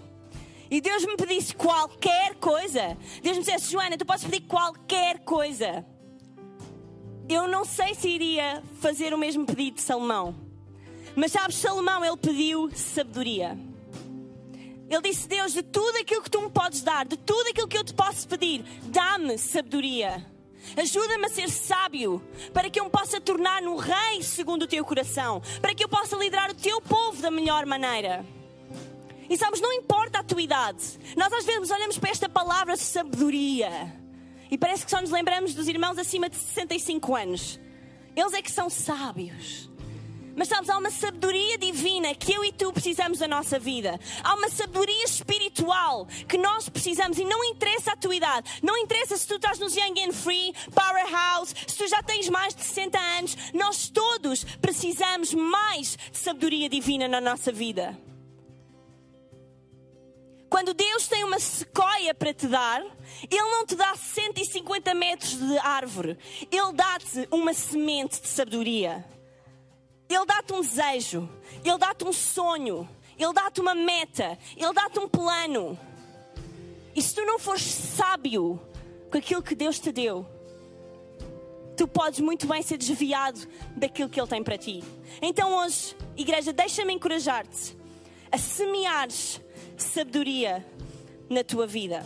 e 0.70 0.80
Deus 0.80 1.04
me 1.04 1.16
pedisse 1.16 1.54
qualquer 1.54 2.36
coisa, 2.36 2.96
Deus 3.22 3.36
me 3.36 3.44
dissesse, 3.44 3.70
Joana, 3.70 3.98
tu 3.98 4.06
podes 4.06 4.24
pedir 4.24 4.46
qualquer 4.46 5.18
coisa, 5.20 5.84
eu 7.28 7.46
não 7.46 7.64
sei 7.64 7.94
se 7.94 8.08
iria 8.08 8.62
fazer 8.80 9.12
o 9.12 9.18
mesmo 9.18 9.44
pedido 9.44 9.76
de 9.76 9.82
Salomão. 9.82 10.34
Mas 11.14 11.32
sabes, 11.32 11.56
Salomão, 11.56 12.04
ele 12.04 12.16
pediu 12.16 12.70
sabedoria. 12.74 13.58
Ele 14.90 15.02
disse: 15.02 15.28
Deus, 15.28 15.52
de 15.52 15.62
tudo 15.62 15.96
aquilo 15.98 16.22
que 16.22 16.30
tu 16.30 16.42
me 16.42 16.50
podes 16.50 16.82
dar, 16.82 17.06
de 17.06 17.16
tudo 17.16 17.48
aquilo 17.48 17.68
que 17.68 17.78
eu 17.78 17.84
te 17.84 17.94
posso 17.94 18.26
pedir, 18.26 18.64
dá-me 18.86 19.38
sabedoria. 19.38 20.26
Ajuda-me 20.76 21.24
a 21.24 21.28
ser 21.28 21.48
sábio, 21.48 22.22
para 22.52 22.68
que 22.68 22.78
eu 22.78 22.84
me 22.84 22.90
possa 22.90 23.20
tornar 23.20 23.62
um 23.62 23.76
rei 23.76 24.22
segundo 24.22 24.64
o 24.64 24.66
teu 24.66 24.84
coração, 24.84 25.40
para 25.60 25.74
que 25.74 25.82
eu 25.82 25.88
possa 25.88 26.16
liderar 26.16 26.50
o 26.50 26.54
teu 26.54 26.80
povo 26.82 27.22
da 27.22 27.30
melhor 27.30 27.64
maneira. 27.64 28.26
E 29.28 29.38
sabes, 29.38 29.60
não 29.60 29.72
importa 29.72 30.18
a 30.18 30.24
tua 30.24 30.42
idade, 30.42 30.98
nós 31.16 31.32
às 31.32 31.44
vezes 31.44 31.70
olhamos 31.70 31.96
para 31.96 32.10
esta 32.10 32.28
palavra 32.28 32.76
sabedoria 32.76 33.96
e 34.50 34.58
parece 34.58 34.84
que 34.84 34.90
só 34.90 35.00
nos 35.00 35.10
lembramos 35.10 35.54
dos 35.54 35.68
irmãos 35.68 35.96
acima 35.96 36.28
de 36.28 36.34
65 36.34 37.14
anos. 37.14 37.60
Eles 38.16 38.34
é 38.34 38.42
que 38.42 38.50
são 38.50 38.68
sábios. 38.68 39.70
Mas 40.34 40.48
sabes, 40.48 40.70
há 40.70 40.78
uma 40.78 40.90
sabedoria 40.90 41.58
divina 41.58 42.14
que 42.14 42.32
eu 42.32 42.44
e 42.44 42.52
tu 42.52 42.72
precisamos 42.72 43.18
da 43.18 43.28
nossa 43.28 43.58
vida. 43.58 43.98
Há 44.22 44.34
uma 44.34 44.48
sabedoria 44.48 45.04
espiritual 45.04 46.06
que 46.28 46.38
nós 46.38 46.68
precisamos 46.68 47.18
e 47.18 47.24
não 47.24 47.44
interessa 47.44 47.92
a 47.92 47.96
tua 47.96 48.14
idade. 48.14 48.50
Não 48.62 48.76
interessa 48.76 49.16
se 49.16 49.26
tu 49.26 49.36
estás 49.36 49.58
nos 49.58 49.76
Young 49.76 50.00
and 50.08 50.12
Free, 50.12 50.54
Powerhouse, 50.74 51.54
se 51.66 51.76
tu 51.76 51.86
já 51.88 52.02
tens 52.02 52.28
mais 52.28 52.54
de 52.54 52.62
60 52.62 52.98
anos. 52.98 53.36
Nós 53.52 53.88
todos 53.88 54.44
precisamos 54.60 55.34
mais 55.34 55.96
de 56.10 56.18
sabedoria 56.18 56.68
divina 56.68 57.08
na 57.08 57.20
nossa 57.20 57.52
vida. 57.52 57.98
Quando 60.50 60.74
Deus 60.74 61.06
tem 61.06 61.22
uma 61.22 61.38
sequoia 61.38 62.12
para 62.12 62.34
te 62.34 62.48
dar, 62.48 62.82
Ele 63.30 63.50
não 63.50 63.64
te 63.64 63.76
dá 63.76 63.94
150 63.94 64.92
metros 64.94 65.38
de 65.38 65.58
árvore. 65.58 66.18
Ele 66.50 66.72
dá-te 66.74 67.28
uma 67.30 67.54
semente 67.54 68.20
de 68.20 68.26
sabedoria. 68.26 69.04
Ele 70.10 70.26
dá-te 70.26 70.52
um 70.52 70.60
desejo, 70.60 71.28
Ele 71.64 71.78
dá-te 71.78 72.04
um 72.04 72.12
sonho, 72.12 72.88
Ele 73.16 73.32
dá-te 73.32 73.60
uma 73.60 73.76
meta, 73.76 74.36
Ele 74.56 74.72
dá-te 74.72 74.98
um 74.98 75.08
plano. 75.08 75.78
E 76.96 77.00
se 77.00 77.14
tu 77.14 77.24
não 77.24 77.38
fores 77.38 77.62
sábio 77.62 78.60
com 79.08 79.16
aquilo 79.16 79.40
que 79.40 79.54
Deus 79.54 79.78
te 79.78 79.92
deu, 79.92 80.26
tu 81.76 81.86
podes 81.86 82.18
muito 82.18 82.48
bem 82.48 82.60
ser 82.60 82.76
desviado 82.76 83.40
daquilo 83.76 84.08
que 84.08 84.20
Ele 84.20 84.28
tem 84.28 84.42
para 84.42 84.58
ti. 84.58 84.82
Então 85.22 85.54
hoje, 85.54 85.96
igreja, 86.16 86.52
deixa-me 86.52 86.92
encorajar-te 86.92 87.78
a 88.32 88.36
semeares 88.36 89.40
sabedoria 89.76 90.66
na 91.28 91.44
tua 91.44 91.68
vida. 91.68 92.04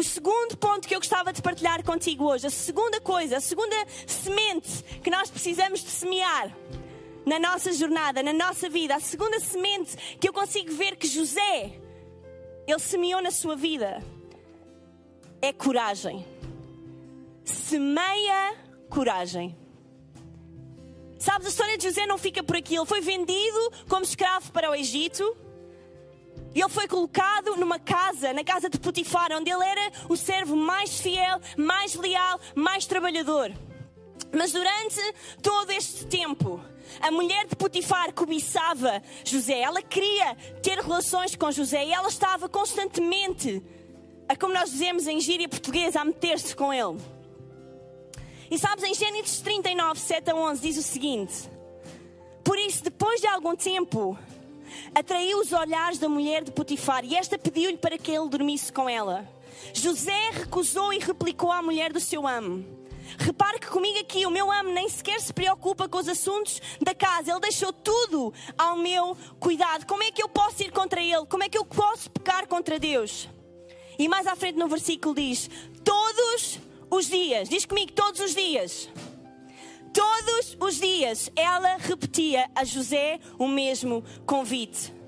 O 0.00 0.02
segundo 0.02 0.56
ponto 0.56 0.88
que 0.88 0.94
eu 0.94 0.98
gostava 0.98 1.30
de 1.30 1.42
partilhar 1.42 1.84
contigo 1.84 2.24
hoje, 2.24 2.46
a 2.46 2.50
segunda 2.50 3.02
coisa, 3.02 3.36
a 3.36 3.40
segunda 3.40 3.76
semente 4.06 4.82
que 5.04 5.10
nós 5.10 5.28
precisamos 5.28 5.80
de 5.80 5.90
semear 5.90 6.56
na 7.26 7.38
nossa 7.38 7.70
jornada, 7.70 8.22
na 8.22 8.32
nossa 8.32 8.70
vida, 8.70 8.94
a 8.94 8.98
segunda 8.98 9.38
semente 9.38 9.94
que 10.18 10.26
eu 10.26 10.32
consigo 10.32 10.72
ver 10.72 10.96
que 10.96 11.06
José 11.06 11.78
ele 12.66 12.78
semeou 12.78 13.20
na 13.20 13.30
sua 13.30 13.54
vida 13.54 14.02
é 15.42 15.52
coragem. 15.52 16.24
Semeia 17.44 18.56
coragem. 18.88 19.54
Sabes, 21.18 21.48
a 21.48 21.50
história 21.50 21.76
de 21.76 21.84
José 21.84 22.06
não 22.06 22.16
fica 22.16 22.42
por 22.42 22.56
aqui. 22.56 22.74
Ele 22.74 22.86
foi 22.86 23.02
vendido 23.02 23.70
como 23.86 24.02
escravo 24.02 24.50
para 24.50 24.70
o 24.70 24.74
Egito. 24.74 25.36
Ele 26.54 26.68
foi 26.68 26.88
colocado 26.88 27.56
numa 27.56 27.78
casa, 27.78 28.32
na 28.32 28.42
casa 28.42 28.68
de 28.68 28.78
Potifar, 28.78 29.30
onde 29.32 29.50
ele 29.50 29.64
era 29.64 29.92
o 30.08 30.16
servo 30.16 30.56
mais 30.56 31.00
fiel, 31.00 31.40
mais 31.56 31.94
leal, 31.94 32.40
mais 32.54 32.86
trabalhador. 32.86 33.52
Mas 34.32 34.52
durante 34.52 35.00
todo 35.42 35.70
este 35.70 36.06
tempo, 36.06 36.60
a 37.00 37.10
mulher 37.10 37.46
de 37.46 37.54
Potifar 37.54 38.12
cobiçava 38.12 39.02
José. 39.24 39.60
Ela 39.60 39.82
queria 39.82 40.34
ter 40.62 40.78
relações 40.78 41.36
com 41.36 41.50
José 41.52 41.84
e 41.84 41.92
ela 41.92 42.08
estava 42.08 42.48
constantemente, 42.48 43.62
a 44.28 44.34
como 44.34 44.54
nós 44.54 44.70
dizemos 44.70 45.06
em 45.06 45.20
gíria 45.20 45.48
portuguesa, 45.48 46.00
a 46.00 46.04
meter-se 46.04 46.54
com 46.54 46.72
ele. 46.72 46.98
E 48.50 48.58
sabes, 48.58 48.82
em 48.82 48.94
Gênesis 48.94 49.40
39, 49.40 50.00
7 50.00 50.30
a 50.30 50.34
11, 50.34 50.60
diz 50.60 50.76
o 50.76 50.82
seguinte: 50.82 51.48
Por 52.42 52.58
isso, 52.58 52.82
depois 52.82 53.20
de 53.20 53.28
algum 53.28 53.54
tempo, 53.54 54.18
atraiu 54.94 55.38
os 55.38 55.52
olhares 55.52 55.98
da 55.98 56.08
mulher 56.08 56.44
de 56.44 56.50
Potifar 56.50 57.04
e 57.04 57.16
esta 57.16 57.38
pediu-lhe 57.38 57.76
para 57.76 57.98
que 57.98 58.10
ele 58.10 58.28
dormisse 58.28 58.72
com 58.72 58.88
ela. 58.88 59.28
José 59.72 60.30
recusou 60.32 60.92
e 60.92 60.98
replicou 60.98 61.52
à 61.52 61.62
mulher 61.62 61.92
do 61.92 62.00
seu 62.00 62.26
amo. 62.26 62.64
Repare 63.18 63.58
que 63.58 63.66
comigo 63.66 63.98
aqui 63.98 64.24
o 64.24 64.30
meu 64.30 64.50
amo 64.50 64.70
nem 64.70 64.88
sequer 64.88 65.20
se 65.20 65.32
preocupa 65.32 65.88
com 65.88 65.98
os 65.98 66.08
assuntos 66.08 66.60
da 66.80 66.94
casa. 66.94 67.30
Ele 67.30 67.40
deixou 67.40 67.72
tudo 67.72 68.32
ao 68.56 68.76
meu 68.76 69.16
cuidado. 69.38 69.84
Como 69.86 70.02
é 70.02 70.10
que 70.10 70.22
eu 70.22 70.28
posso 70.28 70.62
ir 70.62 70.70
contra 70.70 71.02
ele? 71.02 71.26
Como 71.26 71.42
é 71.42 71.48
que 71.48 71.58
eu 71.58 71.64
posso 71.64 72.10
pecar 72.10 72.46
contra 72.46 72.78
Deus? 72.78 73.28
E 73.98 74.08
mais 74.08 74.26
à 74.26 74.36
frente 74.36 74.58
no 74.58 74.68
versículo 74.68 75.14
diz: 75.14 75.50
Todos 75.84 76.58
os 76.90 77.06
dias, 77.06 77.48
diz 77.48 77.64
comigo, 77.64 77.92
todos 77.92 78.20
os 78.20 78.34
dias 78.34 78.88
Todos 79.92 80.56
os 80.60 80.78
dias 80.78 81.30
ela 81.34 81.76
repetia 81.76 82.50
a 82.54 82.64
José 82.64 83.18
o 83.38 83.48
mesmo 83.48 84.04
convite. 84.24 85.00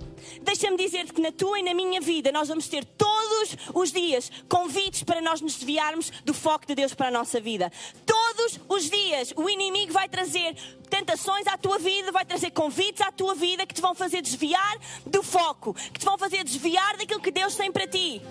Deixa-me 0.43 0.77
dizer-te 0.77 1.13
que 1.13 1.21
na 1.21 1.33
tua 1.33 1.59
e 1.59 1.63
na 1.63 1.75
minha 1.75 2.01
vida 2.01 2.33
nós 2.33 2.49
vamos 2.49 2.69
ter 2.69 2.85
todos 2.85 3.57
os 3.75 3.93
dias 3.93 4.31
convites 4.49 5.03
para 5.03 5.21
nós 5.21 5.41
nos 5.41 5.55
desviarmos 5.55 6.11
do 6.25 6.33
foco 6.33 6.67
de 6.67 6.75
Deus 6.75 6.95
para 6.95 7.09
a 7.09 7.11
nossa 7.11 7.41
vida. 7.41 7.71
Todos 8.07 8.59
os 8.69 8.89
dias 8.89 9.33
o 9.37 9.49
inimigo 9.49 9.93
vai 9.93 10.09
trazer 10.09 10.55
tentações 10.89 11.47
à 11.47 11.57
tua 11.57 11.79
vida, 11.79 12.13
vai 12.13 12.25
trazer 12.25 12.51
convites 12.51 13.01
à 13.01 13.11
tua 13.11 13.35
vida 13.35 13.67
que 13.67 13.75
te 13.75 13.81
vão 13.81 13.95
fazer 13.95 14.23
desviar 14.23 14.79
do 15.07 15.23
foco, 15.23 15.75
que 15.75 15.99
te 15.99 16.05
vão 16.05 16.19
fazer 16.19 16.45
desviar 16.45 16.97
daquilo 16.97 17.21
que 17.21 17.31
Deus 17.31 17.55
tem 17.55 17.71
para 17.71 17.87
ti. 17.87 18.23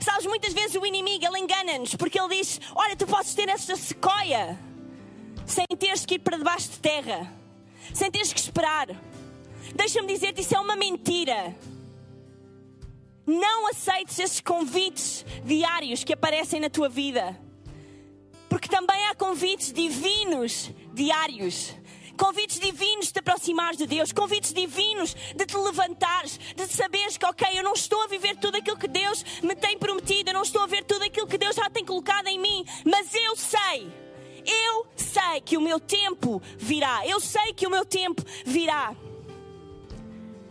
Sabes, 0.00 0.26
muitas 0.26 0.52
vezes 0.52 0.74
o 0.74 0.84
inimigo 0.84 1.24
ele 1.24 1.38
engana-nos 1.38 1.94
porque 1.94 2.20
ele 2.20 2.36
diz: 2.36 2.60
Olha, 2.74 2.96
tu 2.96 3.06
podes 3.06 3.34
ter 3.34 3.48
esta 3.48 3.76
sequoia 3.76 4.58
sem 5.52 5.66
teres 5.76 6.06
que 6.06 6.14
ir 6.14 6.18
para 6.20 6.38
debaixo 6.38 6.70
de 6.70 6.78
terra, 6.78 7.30
sem 7.92 8.10
teres 8.10 8.32
que 8.32 8.40
esperar. 8.40 8.88
Deixa-me 9.74 10.08
dizer-te, 10.08 10.40
isso 10.40 10.56
é 10.56 10.60
uma 10.60 10.74
mentira. 10.74 11.54
Não 13.26 13.68
aceites 13.68 14.18
esses 14.18 14.40
convites 14.40 15.24
diários 15.44 16.02
que 16.02 16.14
aparecem 16.14 16.58
na 16.58 16.70
tua 16.70 16.88
vida. 16.88 17.38
Porque 18.48 18.68
também 18.68 19.06
há 19.06 19.14
convites 19.14 19.72
divinos 19.72 20.70
diários. 20.94 21.74
Convites 22.16 22.58
divinos 22.58 23.06
de 23.06 23.12
te 23.12 23.18
aproximares 23.18 23.78
de 23.78 23.86
Deus, 23.86 24.12
convites 24.12 24.52
divinos 24.52 25.14
de 25.14 25.46
te 25.46 25.56
levantares, 25.56 26.38
de 26.54 26.66
saberes 26.66 27.16
que, 27.16 27.26
ok, 27.26 27.46
eu 27.54 27.64
não 27.64 27.72
estou 27.72 28.02
a 28.02 28.06
viver 28.06 28.36
tudo 28.36 28.56
aquilo 28.56 28.76
que 28.76 28.88
Deus 28.88 29.24
me 29.42 29.56
tem 29.56 29.78
prometido, 29.78 30.30
eu 30.30 30.34
não 30.34 30.42
estou 30.42 30.62
a 30.62 30.66
ver 30.66 30.84
tudo 30.84 31.04
aquilo 31.04 31.26
que 31.26 31.38
Deus 31.38 31.56
já 31.56 31.68
tem 31.70 31.84
colocado 31.84 32.28
em 32.28 32.38
mim, 32.38 32.64
mas 32.84 33.14
eu 33.14 33.34
sei 33.34 34.01
eu 34.46 34.86
sei 34.96 35.40
que 35.44 35.56
o 35.56 35.60
meu 35.60 35.78
tempo 35.78 36.40
virá. 36.58 37.06
Eu 37.06 37.20
sei 37.20 37.52
que 37.52 37.66
o 37.66 37.70
meu 37.70 37.84
tempo 37.84 38.22
virá. 38.44 38.94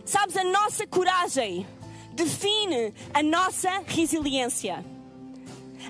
Sabes, 0.04 0.36
a 0.36 0.44
nossa 0.44 0.86
coragem 0.86 1.66
define 2.12 2.92
a 3.12 3.22
nossa 3.22 3.82
resiliência. 3.86 4.84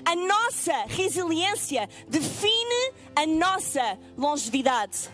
A 0.05 0.15
nossa 0.15 0.85
resiliência 0.87 1.89
define 2.07 2.93
a 3.15 3.25
nossa 3.25 3.97
longevidade. 4.17 5.09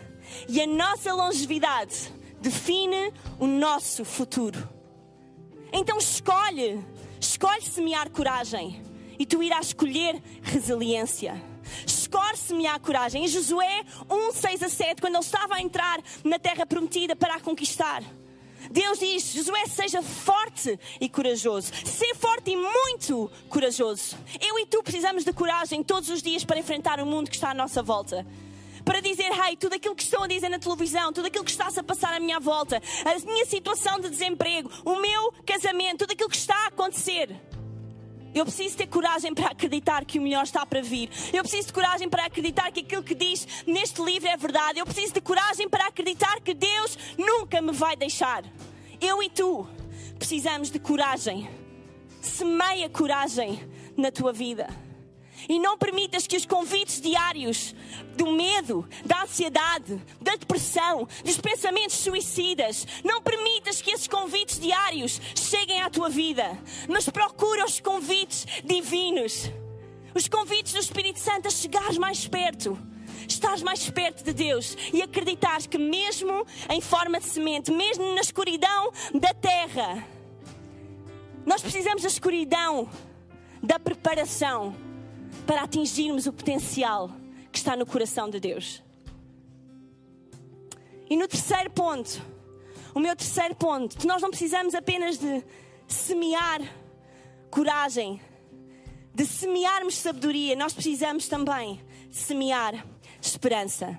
E 0.48 0.60
a 0.60 0.66
nossa 0.66 1.12
longevidade 1.12 2.12
define 2.40 3.12
o 3.38 3.46
nosso 3.46 4.04
futuro. 4.04 4.68
Então 5.72 5.98
escolhe, 5.98 6.84
escolhe 7.20 7.62
semear 7.62 8.10
coragem 8.10 8.82
e 9.18 9.26
tu 9.26 9.42
irás 9.42 9.66
escolher 9.66 10.20
resiliência 10.42 11.49
escorce-me 11.86 12.66
a 12.66 12.78
coragem. 12.78 13.24
Em 13.24 13.28
Josué 13.28 13.84
1, 14.10 14.32
6 14.32 14.62
a 14.62 14.68
7, 14.68 15.00
quando 15.00 15.14
ele 15.14 15.24
estava 15.24 15.54
a 15.54 15.60
entrar 15.60 16.00
na 16.24 16.38
terra 16.38 16.66
prometida 16.66 17.14
para 17.16 17.34
a 17.34 17.40
conquistar. 17.40 18.02
Deus 18.70 18.98
diz: 18.98 19.32
Josué, 19.32 19.66
seja 19.66 20.02
forte 20.02 20.78
e 21.00 21.08
corajoso. 21.08 21.72
Ser 21.84 22.14
forte 22.14 22.50
e 22.50 22.56
muito 22.56 23.30
corajoso. 23.48 24.16
Eu 24.40 24.58
e 24.58 24.66
tu 24.66 24.82
precisamos 24.82 25.24
de 25.24 25.32
coragem 25.32 25.82
todos 25.82 26.08
os 26.10 26.22
dias 26.22 26.44
para 26.44 26.58
enfrentar 26.58 27.00
o 27.00 27.06
mundo 27.06 27.30
que 27.30 27.36
está 27.36 27.50
à 27.50 27.54
nossa 27.54 27.82
volta. 27.82 28.26
Para 28.84 29.00
dizer, 29.00 29.30
hey, 29.32 29.56
tudo 29.56 29.74
aquilo 29.74 29.94
que 29.94 30.02
estão 30.02 30.22
a 30.22 30.26
dizer 30.26 30.48
na 30.48 30.58
televisão, 30.58 31.12
tudo 31.12 31.26
aquilo 31.26 31.44
que 31.44 31.50
está-se 31.50 31.78
a 31.78 31.82
passar 31.82 32.14
à 32.14 32.20
minha 32.20 32.40
volta, 32.40 32.82
a 33.04 33.30
minha 33.30 33.44
situação 33.44 34.00
de 34.00 34.08
desemprego, 34.08 34.70
o 34.84 34.96
meu 34.96 35.32
casamento, 35.46 35.98
tudo 35.98 36.12
aquilo 36.12 36.30
que 36.30 36.36
está 36.36 36.56
a 36.64 36.68
acontecer 36.68 37.30
eu 38.34 38.44
preciso 38.44 38.76
ter 38.76 38.86
coragem 38.86 39.34
para 39.34 39.46
acreditar 39.46 40.04
que 40.04 40.18
o 40.18 40.22
melhor 40.22 40.44
está 40.44 40.64
para 40.64 40.80
vir. 40.80 41.10
Eu 41.32 41.42
preciso 41.42 41.68
de 41.68 41.72
coragem 41.72 42.08
para 42.08 42.26
acreditar 42.26 42.70
que 42.70 42.80
aquilo 42.80 43.02
que 43.02 43.14
diz 43.14 43.46
neste 43.66 44.02
livro 44.02 44.28
é 44.28 44.36
verdade. 44.36 44.78
Eu 44.78 44.86
preciso 44.86 45.14
de 45.14 45.20
coragem 45.20 45.68
para 45.68 45.86
acreditar 45.86 46.40
que 46.40 46.54
Deus 46.54 46.98
nunca 47.18 47.60
me 47.60 47.72
vai 47.72 47.96
deixar. 47.96 48.44
Eu 49.00 49.22
e 49.22 49.28
tu 49.28 49.66
precisamos 50.18 50.70
de 50.70 50.78
coragem. 50.78 51.48
Semeia 52.20 52.88
coragem 52.88 53.60
na 53.96 54.12
tua 54.12 54.32
vida. 54.32 54.68
E 55.48 55.58
não 55.58 55.76
permitas 55.78 56.26
que 56.26 56.36
os 56.36 56.46
convites 56.46 57.00
diários 57.00 57.74
do 58.16 58.30
medo, 58.32 58.88
da 59.04 59.22
ansiedade, 59.22 60.00
da 60.20 60.36
depressão, 60.36 61.08
dos 61.24 61.38
pensamentos 61.38 61.96
suicidas, 61.96 62.86
não 63.04 63.22
permitas 63.22 63.80
que 63.80 63.90
esses 63.90 64.06
convites 64.06 64.58
diários 64.58 65.20
cheguem 65.34 65.80
à 65.80 65.90
tua 65.90 66.08
vida. 66.08 66.58
Mas 66.88 67.08
procura 67.08 67.64
os 67.64 67.80
convites 67.80 68.46
divinos. 68.64 69.50
Os 70.14 70.28
convites 70.28 70.72
do 70.72 70.80
Espírito 70.80 71.18
Santo 71.18 71.48
a 71.48 71.50
chegares 71.50 71.96
mais 71.96 72.26
perto. 72.26 72.78
Estás 73.28 73.62
mais 73.62 73.88
perto 73.88 74.24
de 74.24 74.32
Deus 74.32 74.76
e 74.92 75.02
acreditar 75.02 75.60
que, 75.62 75.78
mesmo 75.78 76.46
em 76.68 76.80
forma 76.80 77.20
de 77.20 77.26
semente, 77.26 77.70
mesmo 77.70 78.14
na 78.14 78.20
escuridão 78.20 78.92
da 79.14 79.32
terra, 79.32 80.04
nós 81.46 81.62
precisamos 81.62 82.02
da 82.02 82.08
escuridão, 82.08 82.88
da 83.62 83.78
preparação 83.78 84.74
para 85.46 85.62
atingirmos 85.62 86.26
o 86.26 86.32
potencial 86.32 87.10
que 87.50 87.58
está 87.58 87.76
no 87.76 87.86
coração 87.86 88.28
de 88.30 88.38
Deus. 88.40 88.82
E 91.08 91.16
no 91.16 91.26
terceiro 91.26 91.70
ponto, 91.70 92.22
o 92.94 93.00
meu 93.00 93.16
terceiro 93.16 93.54
ponto, 93.54 93.96
que 93.96 94.06
nós 94.06 94.22
não 94.22 94.30
precisamos 94.30 94.74
apenas 94.74 95.18
de 95.18 95.44
semear 95.88 96.60
coragem, 97.50 98.20
de 99.12 99.26
semearmos 99.26 99.96
sabedoria, 99.96 100.54
nós 100.54 100.72
precisamos 100.72 101.26
também 101.26 101.80
de 102.08 102.16
semear 102.16 102.86
esperança. 103.20 103.98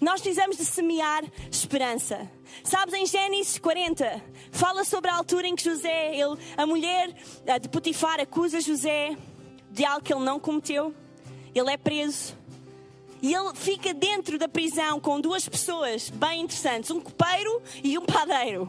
Nós 0.00 0.20
precisamos 0.20 0.58
de 0.58 0.64
semear 0.64 1.24
esperança. 1.50 2.30
Sabes, 2.62 2.94
em 2.94 3.06
Gênesis 3.06 3.58
40, 3.58 4.22
fala 4.52 4.84
sobre 4.84 5.10
a 5.10 5.16
altura 5.16 5.48
em 5.48 5.56
que 5.56 5.64
José, 5.64 6.14
ele, 6.14 6.36
a 6.56 6.66
mulher 6.66 7.14
de 7.60 7.68
Potifar, 7.68 8.20
acusa 8.20 8.60
José 8.60 9.16
de 9.78 9.84
algo 9.84 10.02
que 10.02 10.12
ele 10.12 10.24
não 10.24 10.40
cometeu. 10.40 10.92
Ele 11.54 11.70
é 11.70 11.76
preso. 11.76 12.36
E 13.22 13.32
ele 13.32 13.54
fica 13.54 13.94
dentro 13.94 14.36
da 14.36 14.48
prisão 14.48 14.98
com 14.98 15.20
duas 15.20 15.48
pessoas 15.48 16.10
bem 16.10 16.42
interessantes, 16.42 16.90
um 16.90 17.00
copeiro 17.00 17.62
e 17.82 17.96
um 17.96 18.04
padeiro. 18.04 18.68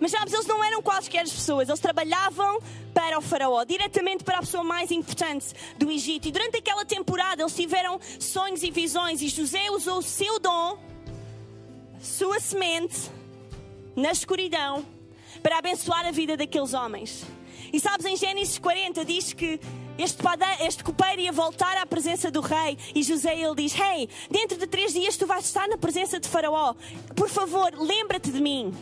Mas 0.00 0.10
sabes, 0.10 0.32
eles 0.32 0.46
não 0.46 0.64
eram 0.64 0.82
quaisquer 0.82 1.24
pessoas, 1.24 1.68
eles 1.68 1.80
trabalhavam 1.80 2.58
para 2.94 3.18
o 3.18 3.20
faraó, 3.20 3.64
diretamente 3.64 4.24
para 4.24 4.38
a 4.38 4.40
pessoa 4.40 4.64
mais 4.64 4.90
importante 4.90 5.54
do 5.76 5.90
Egito. 5.90 6.28
E 6.28 6.32
durante 6.32 6.56
aquela 6.56 6.86
temporada 6.86 7.42
eles 7.42 7.54
tiveram 7.54 8.00
sonhos 8.18 8.62
e 8.62 8.70
visões 8.70 9.20
e 9.20 9.28
José 9.28 9.70
usou 9.70 9.98
o 9.98 10.02
seu 10.02 10.38
dom, 10.40 10.78
sua 12.00 12.40
semente, 12.40 13.10
na 13.94 14.10
escuridão, 14.10 14.84
para 15.42 15.58
abençoar 15.58 16.06
a 16.06 16.10
vida 16.10 16.34
daqueles 16.34 16.72
homens. 16.72 17.24
E 17.72 17.78
sabes, 17.78 18.06
em 18.06 18.16
Gênesis 18.16 18.58
40 18.58 19.04
diz 19.04 19.32
que 19.32 19.60
este, 19.98 20.22
este 20.60 20.84
copeiro 20.84 21.20
ia 21.20 21.32
voltar 21.32 21.76
à 21.76 21.86
presença 21.86 22.30
do 22.30 22.40
rei 22.40 22.76
e 22.94 23.02
José 23.02 23.38
ele 23.38 23.54
diz: 23.54 23.74
Hey, 23.78 24.08
dentro 24.30 24.58
de 24.58 24.66
três 24.66 24.92
dias 24.92 25.16
tu 25.16 25.26
vais 25.26 25.44
estar 25.44 25.68
na 25.68 25.76
presença 25.76 26.18
de 26.18 26.28
Faraó. 26.28 26.74
Por 27.14 27.28
favor, 27.28 27.72
lembra-te 27.76 28.30
de 28.30 28.40
mim. 28.40 28.74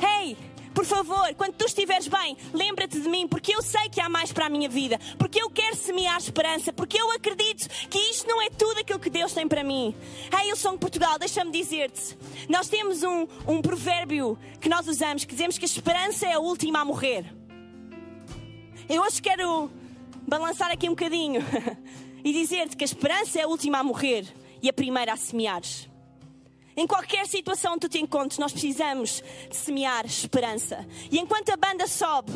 Hey, 0.00 0.36
por 0.76 0.84
favor, 0.84 1.34
quando 1.36 1.54
tu 1.54 1.64
estiveres 1.64 2.06
bem, 2.06 2.36
lembra-te 2.52 3.00
de 3.00 3.08
mim, 3.08 3.26
porque 3.26 3.54
eu 3.54 3.62
sei 3.62 3.88
que 3.88 3.98
há 3.98 4.10
mais 4.10 4.30
para 4.30 4.44
a 4.44 4.48
minha 4.50 4.68
vida, 4.68 5.00
porque 5.18 5.40
eu 5.40 5.48
quero 5.48 5.74
semear 5.74 6.18
esperança, 6.18 6.70
porque 6.70 7.00
eu 7.00 7.10
acredito 7.12 7.66
que 7.88 7.98
isto 7.98 8.28
não 8.28 8.42
é 8.42 8.50
tudo 8.50 8.80
aquilo 8.80 8.98
que 8.98 9.08
Deus 9.08 9.32
tem 9.32 9.48
para 9.48 9.64
mim. 9.64 9.94
Hey, 10.30 10.50
eu 10.50 10.56
sou 10.56 10.72
de 10.72 10.78
Portugal, 10.78 11.18
deixa-me 11.18 11.50
dizer-te. 11.50 12.18
Nós 12.46 12.68
temos 12.68 13.02
um, 13.02 13.26
um 13.48 13.62
provérbio 13.62 14.38
que 14.60 14.68
nós 14.68 14.86
usamos 14.86 15.24
que 15.24 15.32
dizemos 15.32 15.56
que 15.56 15.64
a 15.64 15.66
esperança 15.66 16.26
é 16.26 16.34
a 16.34 16.38
última 16.38 16.80
a 16.80 16.84
morrer. 16.84 17.24
Eu 18.86 19.02
hoje 19.02 19.22
quero 19.22 19.70
balançar 20.26 20.70
aqui 20.70 20.88
um 20.88 20.92
bocadinho 20.92 21.40
e 22.24 22.32
dizer-te 22.32 22.76
que 22.76 22.84
a 22.84 22.86
esperança 22.86 23.38
é 23.38 23.42
a 23.42 23.48
última 23.48 23.78
a 23.78 23.84
morrer 23.84 24.26
e 24.62 24.68
a 24.68 24.72
primeira 24.72 25.12
a 25.12 25.16
semear. 25.16 25.62
Em 26.76 26.86
qualquer 26.86 27.26
situação 27.26 27.74
que 27.74 27.80
tu 27.80 27.88
te 27.88 27.98
encontres, 27.98 28.38
nós 28.38 28.52
precisamos 28.52 29.22
de 29.48 29.56
semear 29.56 30.04
esperança. 30.04 30.86
E 31.10 31.18
enquanto 31.18 31.50
a 31.50 31.56
banda 31.56 31.86
sobe, 31.86 32.32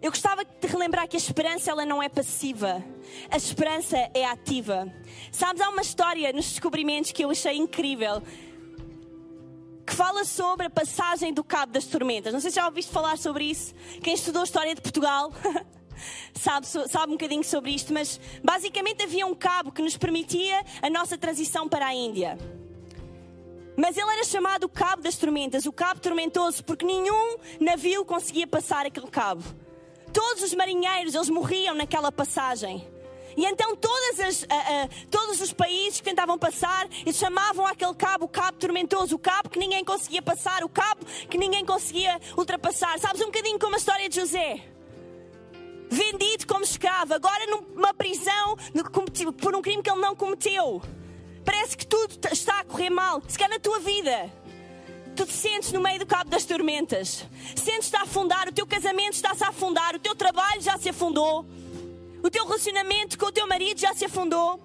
eu 0.00 0.10
gostava 0.10 0.42
de 0.42 0.50
te 0.52 0.66
relembrar 0.66 1.06
que 1.06 1.16
a 1.16 1.18
esperança 1.18 1.70
ela 1.70 1.84
não 1.84 2.02
é 2.02 2.08
passiva. 2.08 2.82
A 3.30 3.36
esperança 3.36 3.98
é 4.14 4.24
ativa. 4.24 4.90
Sabes, 5.30 5.60
há 5.60 5.68
uma 5.68 5.82
história 5.82 6.32
nos 6.32 6.46
descobrimentos 6.46 7.12
que 7.12 7.22
eu 7.22 7.30
achei 7.30 7.56
incrível 7.56 8.22
que 9.86 9.94
fala 9.94 10.24
sobre 10.24 10.66
a 10.66 10.70
passagem 10.70 11.32
do 11.32 11.42
Cabo 11.42 11.72
das 11.72 11.84
Tormentas. 11.84 12.32
Não 12.32 12.40
sei 12.40 12.50
se 12.50 12.56
já 12.56 12.66
ouviste 12.66 12.92
falar 12.92 13.18
sobre 13.18 13.44
isso. 13.44 13.74
Quem 14.02 14.14
estudou 14.14 14.42
a 14.42 14.44
história 14.44 14.74
de 14.74 14.80
Portugal 14.80 15.32
sabe, 16.34 16.66
sabe 16.66 17.08
um 17.08 17.16
bocadinho 17.16 17.44
sobre 17.44 17.70
isto, 17.70 17.92
mas 17.92 18.20
basicamente 18.42 19.02
havia 19.02 19.26
um 19.26 19.34
cabo 19.34 19.72
que 19.72 19.82
nos 19.82 19.96
permitia 19.96 20.64
a 20.82 20.90
nossa 20.90 21.16
transição 21.18 21.68
para 21.68 21.86
a 21.86 21.94
Índia. 21.94 22.38
Mas 23.76 23.96
ele 23.96 24.10
era 24.10 24.24
chamado 24.24 24.64
o 24.64 24.68
Cabo 24.68 25.02
das 25.02 25.16
Tormentas, 25.16 25.64
o 25.64 25.72
Cabo 25.72 26.00
Tormentoso, 26.00 26.62
porque 26.64 26.84
nenhum 26.84 27.38
navio 27.58 28.04
conseguia 28.04 28.46
passar 28.46 28.84
aquele 28.84 29.06
cabo. 29.06 29.42
Todos 30.12 30.42
os 30.42 30.54
marinheiros, 30.54 31.14
eles 31.14 31.30
morriam 31.30 31.74
naquela 31.74 32.10
passagem. 32.12 32.86
E 33.36 33.46
então 33.46 33.76
todas 33.76 34.09
as, 34.30 34.42
uh, 34.42 34.46
uh, 34.46 35.06
todos 35.10 35.40
os 35.40 35.52
países 35.52 36.00
que 36.00 36.04
tentavam 36.04 36.38
passar, 36.38 36.88
eles 37.04 37.16
chamavam 37.16 37.66
aquele 37.66 37.94
cabo 37.94 38.24
o 38.24 38.28
cabo 38.28 38.56
tormentoso, 38.58 39.16
o 39.16 39.18
cabo 39.18 39.50
que 39.50 39.58
ninguém 39.58 39.84
conseguia 39.84 40.22
passar, 40.22 40.62
o 40.64 40.68
cabo 40.68 41.04
que 41.28 41.36
ninguém 41.36 41.64
conseguia 41.64 42.18
ultrapassar. 42.36 42.98
Sabes 42.98 43.20
um 43.20 43.26
bocadinho 43.26 43.58
como 43.58 43.74
a 43.74 43.78
história 43.78 44.08
de 44.08 44.16
José? 44.16 44.64
Vendido 45.90 46.46
como 46.46 46.62
escravo, 46.62 47.14
agora 47.14 47.46
numa 47.46 47.92
prisão 47.92 48.56
por 49.40 49.56
um 49.56 49.60
crime 49.60 49.82
que 49.82 49.90
ele 49.90 50.00
não 50.00 50.14
cometeu. 50.14 50.80
Parece 51.44 51.76
que 51.76 51.86
tudo 51.86 52.14
está 52.30 52.60
a 52.60 52.64
correr 52.64 52.90
mal. 52.90 53.20
Se 53.26 53.36
calhar 53.36 53.50
na 53.50 53.58
tua 53.58 53.80
vida, 53.80 54.32
tu 55.16 55.26
te 55.26 55.32
sentes 55.32 55.72
no 55.72 55.80
meio 55.80 55.98
do 55.98 56.06
cabo 56.06 56.30
das 56.30 56.44
tormentas. 56.44 57.26
Sentes-te 57.56 57.96
a 57.96 58.02
afundar, 58.02 58.48
o 58.48 58.52
teu 58.52 58.66
casamento 58.66 59.14
está-se 59.14 59.42
a 59.42 59.48
afundar, 59.48 59.96
o 59.96 59.98
teu 59.98 60.14
trabalho 60.14 60.60
já 60.60 60.78
se 60.78 60.88
afundou. 60.88 61.44
O 62.22 62.30
teu 62.30 62.44
relacionamento 62.44 63.18
com 63.18 63.26
o 63.26 63.32
teu 63.32 63.46
marido 63.46 63.80
já 63.80 63.94
se 63.94 64.04
afundou. 64.04 64.60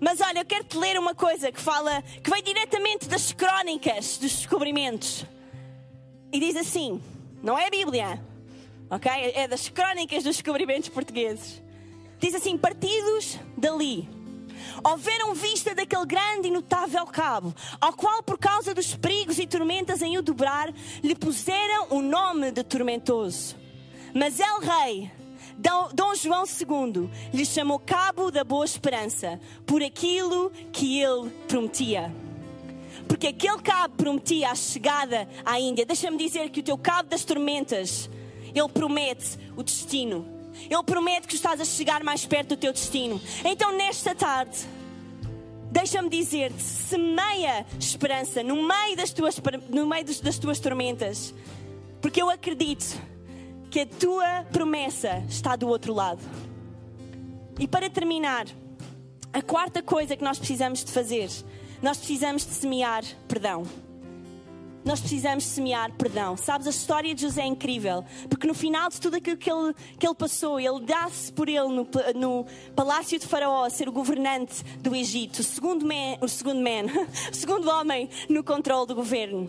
Mas 0.00 0.20
olha, 0.20 0.40
eu 0.40 0.44
quero 0.44 0.64
te 0.64 0.78
ler 0.78 0.98
uma 0.98 1.14
coisa 1.14 1.52
que 1.52 1.60
fala, 1.60 2.02
que 2.02 2.30
vem 2.30 2.42
diretamente 2.42 3.06
das 3.06 3.32
crónicas 3.32 4.16
dos 4.16 4.32
descobrimentos. 4.32 5.26
E 6.32 6.40
diz 6.40 6.56
assim: 6.56 7.00
não 7.42 7.58
é 7.58 7.66
a 7.66 7.70
Bíblia, 7.70 8.24
ok? 8.88 9.10
É 9.34 9.46
das 9.46 9.68
crónicas 9.68 10.24
dos 10.24 10.36
descobrimentos 10.36 10.88
portugueses. 10.88 11.62
Diz 12.18 12.34
assim: 12.34 12.56
partidos 12.56 13.38
dali 13.56 14.08
houveram 14.84 15.34
vista 15.34 15.74
daquele 15.74 16.06
grande 16.06 16.48
e 16.48 16.50
notável 16.50 17.06
cabo, 17.06 17.54
ao 17.80 17.92
qual, 17.92 18.22
por 18.22 18.38
causa 18.38 18.74
dos 18.74 18.94
perigos 18.94 19.38
e 19.38 19.46
tormentas 19.46 20.02
em 20.02 20.18
o 20.18 20.22
dobrar, 20.22 20.72
lhe 21.02 21.14
puseram 21.14 21.88
o 21.90 22.00
nome 22.00 22.50
de 22.50 22.62
tormentoso. 22.62 23.56
Mas 24.14 24.40
El 24.40 24.60
Rei 24.60 25.10
Dom 25.58 26.14
João 26.14 26.44
II 26.44 27.10
lhe 27.32 27.44
chamou 27.44 27.78
Cabo 27.78 28.30
da 28.30 28.44
Boa 28.44 28.64
Esperança 28.64 29.40
por 29.66 29.82
aquilo 29.82 30.50
que 30.72 31.00
ele 31.00 31.30
prometia. 31.48 32.12
Porque 33.08 33.28
aquele 33.28 33.58
cabo 33.60 33.96
prometia 33.96 34.50
a 34.50 34.54
chegada 34.54 35.28
à 35.44 35.58
Índia. 35.58 35.84
Deixa-me 35.84 36.16
dizer 36.16 36.48
que 36.50 36.60
o 36.60 36.62
teu 36.62 36.78
cabo 36.78 37.08
das 37.08 37.24
tormentas, 37.24 38.08
ele 38.54 38.68
promete 38.68 39.36
o 39.56 39.62
destino. 39.62 40.26
Ele 40.68 40.82
promete 40.84 41.26
que 41.26 41.34
estás 41.34 41.60
a 41.60 41.64
chegar 41.64 42.04
mais 42.04 42.24
perto 42.26 42.50
do 42.50 42.56
teu 42.56 42.72
destino. 42.72 43.20
Então, 43.44 43.76
nesta 43.76 44.14
tarde, 44.14 44.58
deixa-me 45.70 46.08
dizer-te: 46.08 46.62
semeia 46.62 47.66
esperança 47.78 48.42
no 48.42 48.56
meio 48.56 48.96
das 48.96 49.12
tuas, 49.12 49.40
no 49.68 49.86
meio 49.86 50.04
das 50.04 50.38
tuas 50.38 50.60
tormentas. 50.60 51.34
Porque 52.00 52.22
eu 52.22 52.30
acredito 52.30 52.96
que 53.70 53.80
a 53.80 53.86
tua 53.86 54.44
promessa 54.52 55.22
está 55.28 55.54
do 55.54 55.68
outro 55.68 55.94
lado. 55.94 56.20
E 57.58 57.68
para 57.68 57.88
terminar, 57.88 58.46
a 59.32 59.40
quarta 59.40 59.80
coisa 59.80 60.16
que 60.16 60.24
nós 60.24 60.38
precisamos 60.38 60.84
de 60.84 60.90
fazer, 60.90 61.30
nós 61.80 61.98
precisamos 61.98 62.44
de 62.44 62.52
semear 62.52 63.04
perdão. 63.28 63.64
Nós 64.84 64.98
precisamos 64.98 65.44
semear 65.44 65.92
perdão. 65.92 66.36
Sabes, 66.36 66.66
a 66.66 66.70
história 66.70 67.14
de 67.14 67.22
José 67.22 67.42
é 67.42 67.46
incrível, 67.46 68.04
porque 68.28 68.46
no 68.46 68.54
final 68.54 68.88
de 68.88 69.00
tudo 69.00 69.18
aquilo 69.18 69.36
que 69.36 69.52
ele, 69.52 69.74
que 69.98 70.06
ele 70.06 70.14
passou, 70.14 70.58
ele 70.58 70.80
dá-se 70.80 71.30
por 71.30 71.48
ele 71.48 71.68
no, 71.68 71.86
no, 72.16 72.46
palácio 72.74 73.18
de 73.18 73.26
Faraó 73.26 73.64
a 73.64 73.70
ser 73.70 73.88
o 73.88 73.92
governante 73.92 74.64
do 74.78 74.96
Egito, 74.96 75.40
o 75.40 75.44
segundo 75.44 75.86
man, 75.86 76.16
o 76.20 76.28
segundo, 76.28 76.60
man, 76.60 76.86
o 77.30 77.34
segundo 77.34 77.68
homem 77.68 78.08
no 78.28 78.42
controle 78.42 78.88
do 78.88 78.94
governo. 78.94 79.48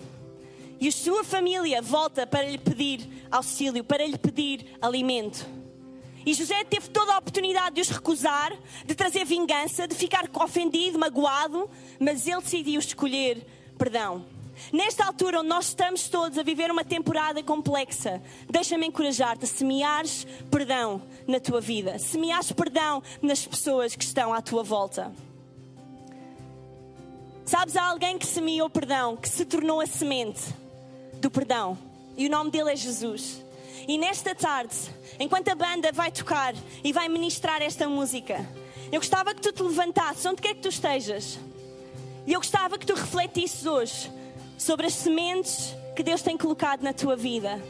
E 0.81 0.87
a 0.87 0.91
sua 0.91 1.23
família 1.23 1.79
volta 1.79 2.25
para 2.25 2.41
lhe 2.41 2.57
pedir 2.57 3.07
auxílio, 3.29 3.83
para 3.83 4.03
lhe 4.03 4.17
pedir 4.17 4.65
alimento. 4.81 5.45
E 6.25 6.33
José 6.33 6.63
teve 6.63 6.89
toda 6.89 7.13
a 7.13 7.19
oportunidade 7.19 7.75
de 7.75 7.81
os 7.81 7.89
recusar, 7.89 8.51
de 8.83 8.95
trazer 8.95 9.23
vingança, 9.23 9.87
de 9.87 9.93
ficar 9.93 10.27
ofendido, 10.33 10.97
magoado, 10.97 11.69
mas 11.99 12.25
ele 12.25 12.41
decidiu 12.41 12.79
escolher 12.79 13.45
perdão. 13.77 14.25
Nesta 14.73 15.05
altura 15.05 15.41
onde 15.41 15.49
nós 15.49 15.67
estamos 15.67 16.09
todos 16.09 16.39
a 16.39 16.43
viver 16.43 16.71
uma 16.71 16.83
temporada 16.83 17.43
complexa, 17.43 18.19
deixa-me 18.49 18.87
encorajar-te 18.87 19.45
a 19.45 19.47
semeares 19.47 20.25
perdão 20.49 21.03
na 21.27 21.39
tua 21.39 21.61
vida, 21.61 21.99
semeares 21.99 22.51
perdão 22.51 23.03
nas 23.21 23.45
pessoas 23.45 23.95
que 23.95 24.03
estão 24.03 24.33
à 24.33 24.41
tua 24.41 24.63
volta. 24.63 25.13
Sabes, 27.45 27.75
há 27.75 27.83
alguém 27.83 28.17
que 28.17 28.25
semeou 28.25 28.67
perdão, 28.67 29.15
que 29.15 29.29
se 29.29 29.45
tornou 29.45 29.79
a 29.79 29.85
semente 29.85 30.60
do 31.21 31.29
perdão, 31.29 31.77
e 32.17 32.25
o 32.25 32.29
nome 32.31 32.49
dele 32.49 32.71
é 32.71 32.75
Jesus. 32.75 33.45
E 33.87 33.97
nesta 33.97 34.33
tarde, 34.33 34.75
enquanto 35.19 35.49
a 35.49 35.55
banda 35.55 35.91
vai 35.91 36.11
tocar 36.11 36.55
e 36.83 36.91
vai 36.91 37.07
ministrar 37.07 37.61
esta 37.61 37.87
música, 37.87 38.43
eu 38.91 38.99
gostava 38.99 39.33
que 39.33 39.41
tu 39.41 39.51
te 39.51 39.61
levantasses, 39.61 40.25
onde 40.25 40.41
quer 40.41 40.55
que 40.55 40.61
tu 40.61 40.69
estejas, 40.69 41.39
e 42.25 42.33
eu 42.33 42.39
gostava 42.39 42.77
que 42.77 42.85
tu 42.87 42.95
refletisses 42.95 43.65
hoje 43.67 44.11
sobre 44.57 44.87
as 44.87 44.93
sementes 44.93 45.75
que 45.95 46.01
Deus 46.01 46.23
tem 46.23 46.35
colocado 46.35 46.81
na 46.81 46.91
tua 46.93 47.15
vida. 47.15 47.61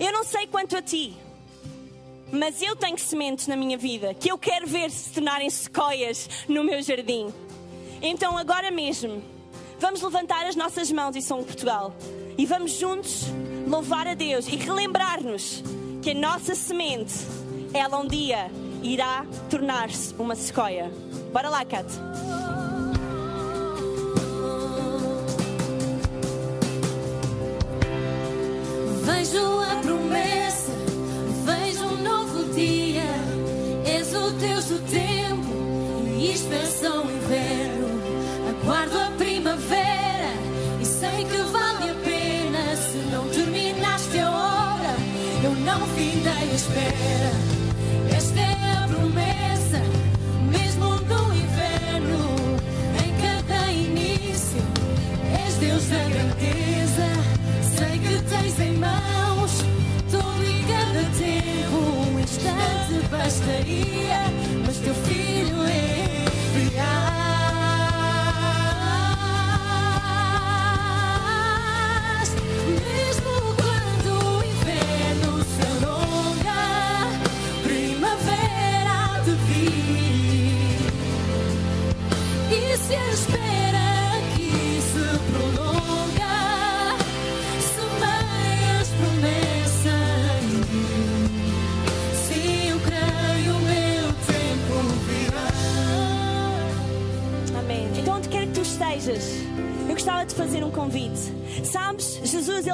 Eu 0.00 0.12
não 0.12 0.24
sei 0.24 0.48
quanto 0.48 0.76
a 0.76 0.82
ti, 0.82 1.16
mas 2.32 2.60
eu 2.60 2.74
tenho 2.74 2.98
sementes 2.98 3.46
na 3.46 3.56
minha 3.56 3.78
vida 3.78 4.14
que 4.14 4.30
eu 4.30 4.36
quero 4.36 4.66
ver 4.66 4.90
se 4.90 5.10
tornarem 5.10 5.48
sequoias 5.48 6.28
no 6.48 6.64
meu 6.64 6.82
jardim. 6.82 7.32
Então, 8.02 8.36
agora 8.36 8.70
mesmo, 8.70 9.22
vamos 9.78 10.02
levantar 10.02 10.44
as 10.46 10.56
nossas 10.56 10.90
mãos 10.90 11.14
e 11.14 11.22
São 11.22 11.44
Portugal 11.44 11.94
e 12.38 12.44
vamos 12.44 12.72
juntos 12.72 13.26
louvar 13.66 14.06
a 14.06 14.14
Deus 14.14 14.46
e 14.46 14.56
relembrar-nos 14.56 15.62
que 16.02 16.10
a 16.10 16.14
nossa 16.14 16.54
semente, 16.54 17.14
ela 17.72 17.98
um 17.98 18.06
dia 18.06 18.50
irá 18.82 19.26
tornar-se 19.50 20.14
uma 20.18 20.34
sequoia. 20.34 20.90
Bora 21.32 21.48
lá, 21.48 21.64
Kat. 21.64 21.86
Vejo 29.02 29.60
a 29.60 29.76
promessa, 29.76 30.72
vejo 31.44 31.84
um 31.84 32.02
novo 32.02 32.54
dia. 32.54 33.02
És 33.84 34.14
o 34.14 34.30
Deus 34.30 34.64
do 34.66 34.78
tempo 34.90 36.18
e 36.18 36.32
espero 36.32 36.66
Maria. 63.56 64.15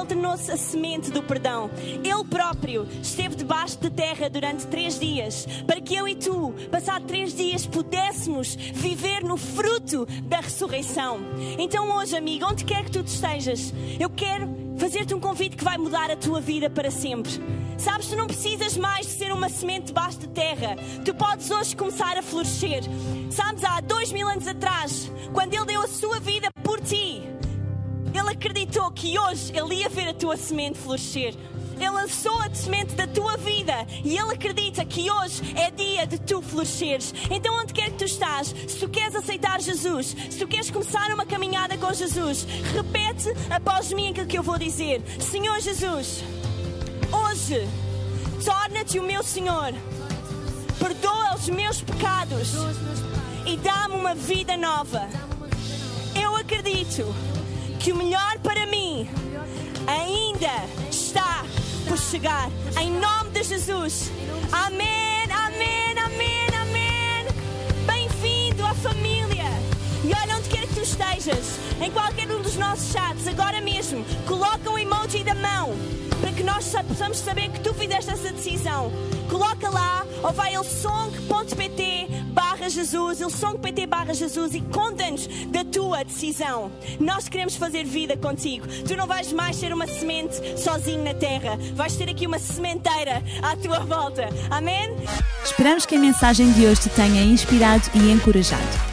Ele 0.03 0.05
tornou-se 0.05 0.51
a 0.51 0.57
semente 0.57 1.09
do 1.09 1.23
perdão. 1.23 1.69
Ele 1.77 2.23
próprio 2.29 2.87
esteve 3.01 3.35
debaixo 3.35 3.79
de 3.79 3.89
terra 3.89 4.29
durante 4.29 4.67
três 4.67 4.99
dias, 4.99 5.47
para 5.65 5.79
que 5.79 5.95
eu 5.95 6.07
e 6.07 6.15
tu, 6.15 6.53
passado 6.69 7.05
três 7.05 7.33
dias, 7.33 7.65
pudéssemos 7.65 8.55
viver 8.55 9.23
no 9.23 9.37
fruto 9.37 10.05
da 10.23 10.41
ressurreição. 10.41 11.19
Então, 11.57 11.89
hoje, 11.97 12.15
amigo, 12.15 12.45
onde 12.45 12.65
quer 12.65 12.83
que 12.83 12.91
tu 12.91 12.99
estejas, 12.99 13.73
eu 13.99 14.09
quero 14.09 14.63
fazer-te 14.77 15.13
um 15.13 15.19
convite 15.19 15.55
que 15.55 15.63
vai 15.63 15.77
mudar 15.77 16.11
a 16.11 16.15
tua 16.17 16.41
vida 16.41 16.69
para 16.69 16.91
sempre. 16.91 17.31
Sabes, 17.77 18.07
tu 18.07 18.15
não 18.15 18.27
precisas 18.27 18.77
mais 18.77 19.05
de 19.05 19.13
ser 19.13 19.31
uma 19.31 19.49
semente 19.49 19.87
debaixo 19.87 20.19
de 20.19 20.27
terra. 20.27 20.75
Tu 21.03 21.13
podes 21.13 21.49
hoje 21.49 21.75
começar 21.75 22.17
a 22.17 22.21
florescer. 22.21 22.83
Sabes, 23.31 23.63
há 23.63 23.81
dois 23.81 24.11
mil 24.11 24.27
anos 24.27 24.47
atrás, 24.47 25.11
quando 25.33 25.53
Ele 25.53 25.65
deu 25.65 25.81
a 25.81 25.87
sua 25.87 26.19
vida 26.19 26.49
por 26.63 26.79
ti, 26.79 27.21
Ele 28.13 28.29
acreditou 28.29 28.91
que 28.91 29.17
hoje 29.17 29.51
Ele 29.55 29.75
ia 29.75 29.89
ver 29.89 30.09
a 30.09 30.13
tua 30.13 30.37
semente 30.37 30.77
florescer. 30.77 31.33
Ele 31.75 31.89
lançou 31.89 32.39
a 32.39 32.53
semente 32.53 32.93
da 32.93 33.07
tua 33.07 33.35
vida 33.37 33.85
e 34.03 34.17
Ele 34.17 34.31
acredita 34.31 34.85
que 34.85 35.09
hoje 35.09 35.41
é 35.55 35.71
dia 35.71 36.05
de 36.05 36.19
tu 36.19 36.41
floresceres. 36.41 37.13
Então, 37.29 37.55
onde 37.55 37.73
quer 37.73 37.91
que 37.91 37.97
tu 37.97 38.05
estás, 38.05 38.47
se 38.47 38.77
tu 38.77 38.87
queres 38.87 39.15
aceitar 39.15 39.59
Jesus, 39.59 40.15
se 40.29 40.37
tu 40.37 40.47
queres 40.47 40.69
começar 40.69 41.11
uma 41.11 41.25
caminhada 41.25 41.77
com 41.77 41.91
Jesus, 41.91 42.45
repete 42.73 43.29
após 43.49 43.91
mim 43.91 44.11
aquilo 44.11 44.27
que 44.27 44.37
eu 44.37 44.43
vou 44.43 44.57
dizer: 44.57 45.01
Senhor 45.19 45.59
Jesus, 45.59 46.23
hoje 47.11 47.67
torna-te 48.45 48.99
o 48.99 49.03
meu 49.03 49.23
Senhor, 49.23 49.73
perdoa 50.79 51.35
os 51.35 51.49
meus 51.49 51.81
pecados 51.81 52.51
e 53.45 53.57
dá-me 53.57 53.95
uma 53.95 54.13
vida 54.13 54.55
nova. 54.55 55.09
Eu 56.15 56.35
acredito 56.35 57.03
que 57.83 57.91
o 57.91 57.97
melhor 57.97 58.39
para 58.41 58.65
mim 58.65 59.05
ainda 59.85 60.65
está 60.89 61.43
por 61.85 61.97
chegar. 61.97 62.49
Em 62.79 62.89
nome 62.89 63.31
de 63.31 63.43
Jesus. 63.43 64.09
Amém, 64.53 65.25
amém, 65.29 65.93
amém, 66.01 66.47
amém. 66.61 67.25
Bem-vindo 67.85 68.65
à 68.65 68.73
família. 68.73 69.49
E 70.01 70.13
olha 70.13 70.37
onde 70.37 70.47
quer 70.47 70.65
que 70.65 70.75
tu 70.75 70.81
estejas, 70.81 71.59
em 71.81 71.91
qualquer 71.91 72.31
um 72.31 72.41
dos 72.41 72.55
nossos 72.55 72.89
chats, 72.89 73.27
agora 73.27 73.59
mesmo, 73.59 74.05
coloca 74.25 74.71
o 74.71 74.79
emoji 74.79 75.21
da 75.25 75.35
mão 75.35 75.75
para 76.23 76.31
que 76.31 76.41
nós 76.43 76.63
sa- 76.63 76.81
possamos 76.85 77.17
saber 77.17 77.49
que 77.49 77.59
tu 77.59 77.73
fizeste 77.73 78.09
essa 78.09 78.31
decisão. 78.31 78.89
Coloca 79.29 79.69
lá 79.69 80.05
ou 80.23 80.31
vai 80.31 80.55
ao 80.55 80.63
song.pt 80.63 82.07
barra 82.31 82.69
Jesus, 82.69 83.19
ilsong.pt 83.19 83.85
barra 83.87 84.13
Jesus 84.13 84.53
e 84.55 84.61
conta-nos 84.61 85.27
da 85.47 85.65
tua 85.65 86.03
decisão. 86.05 86.71
Nós 86.97 87.27
queremos 87.27 87.57
fazer 87.57 87.83
vida 87.83 88.15
contigo. 88.15 88.65
Tu 88.87 88.95
não 88.95 89.05
vais 89.05 89.33
mais 89.33 89.57
ser 89.57 89.73
uma 89.73 89.85
semente 89.85 90.35
sozinho 90.57 91.03
na 91.03 91.13
terra. 91.13 91.57
Vais 91.75 91.93
ter 91.97 92.09
aqui 92.09 92.25
uma 92.25 92.39
sementeira 92.39 93.21
à 93.41 93.57
tua 93.57 93.79
volta. 93.79 94.29
Amém? 94.49 94.95
Esperamos 95.43 95.85
que 95.85 95.95
a 95.95 95.99
mensagem 95.99 96.53
de 96.53 96.65
hoje 96.65 96.81
te 96.83 96.89
tenha 96.89 97.21
inspirado 97.21 97.83
e 97.93 98.11
encorajado. 98.11 98.92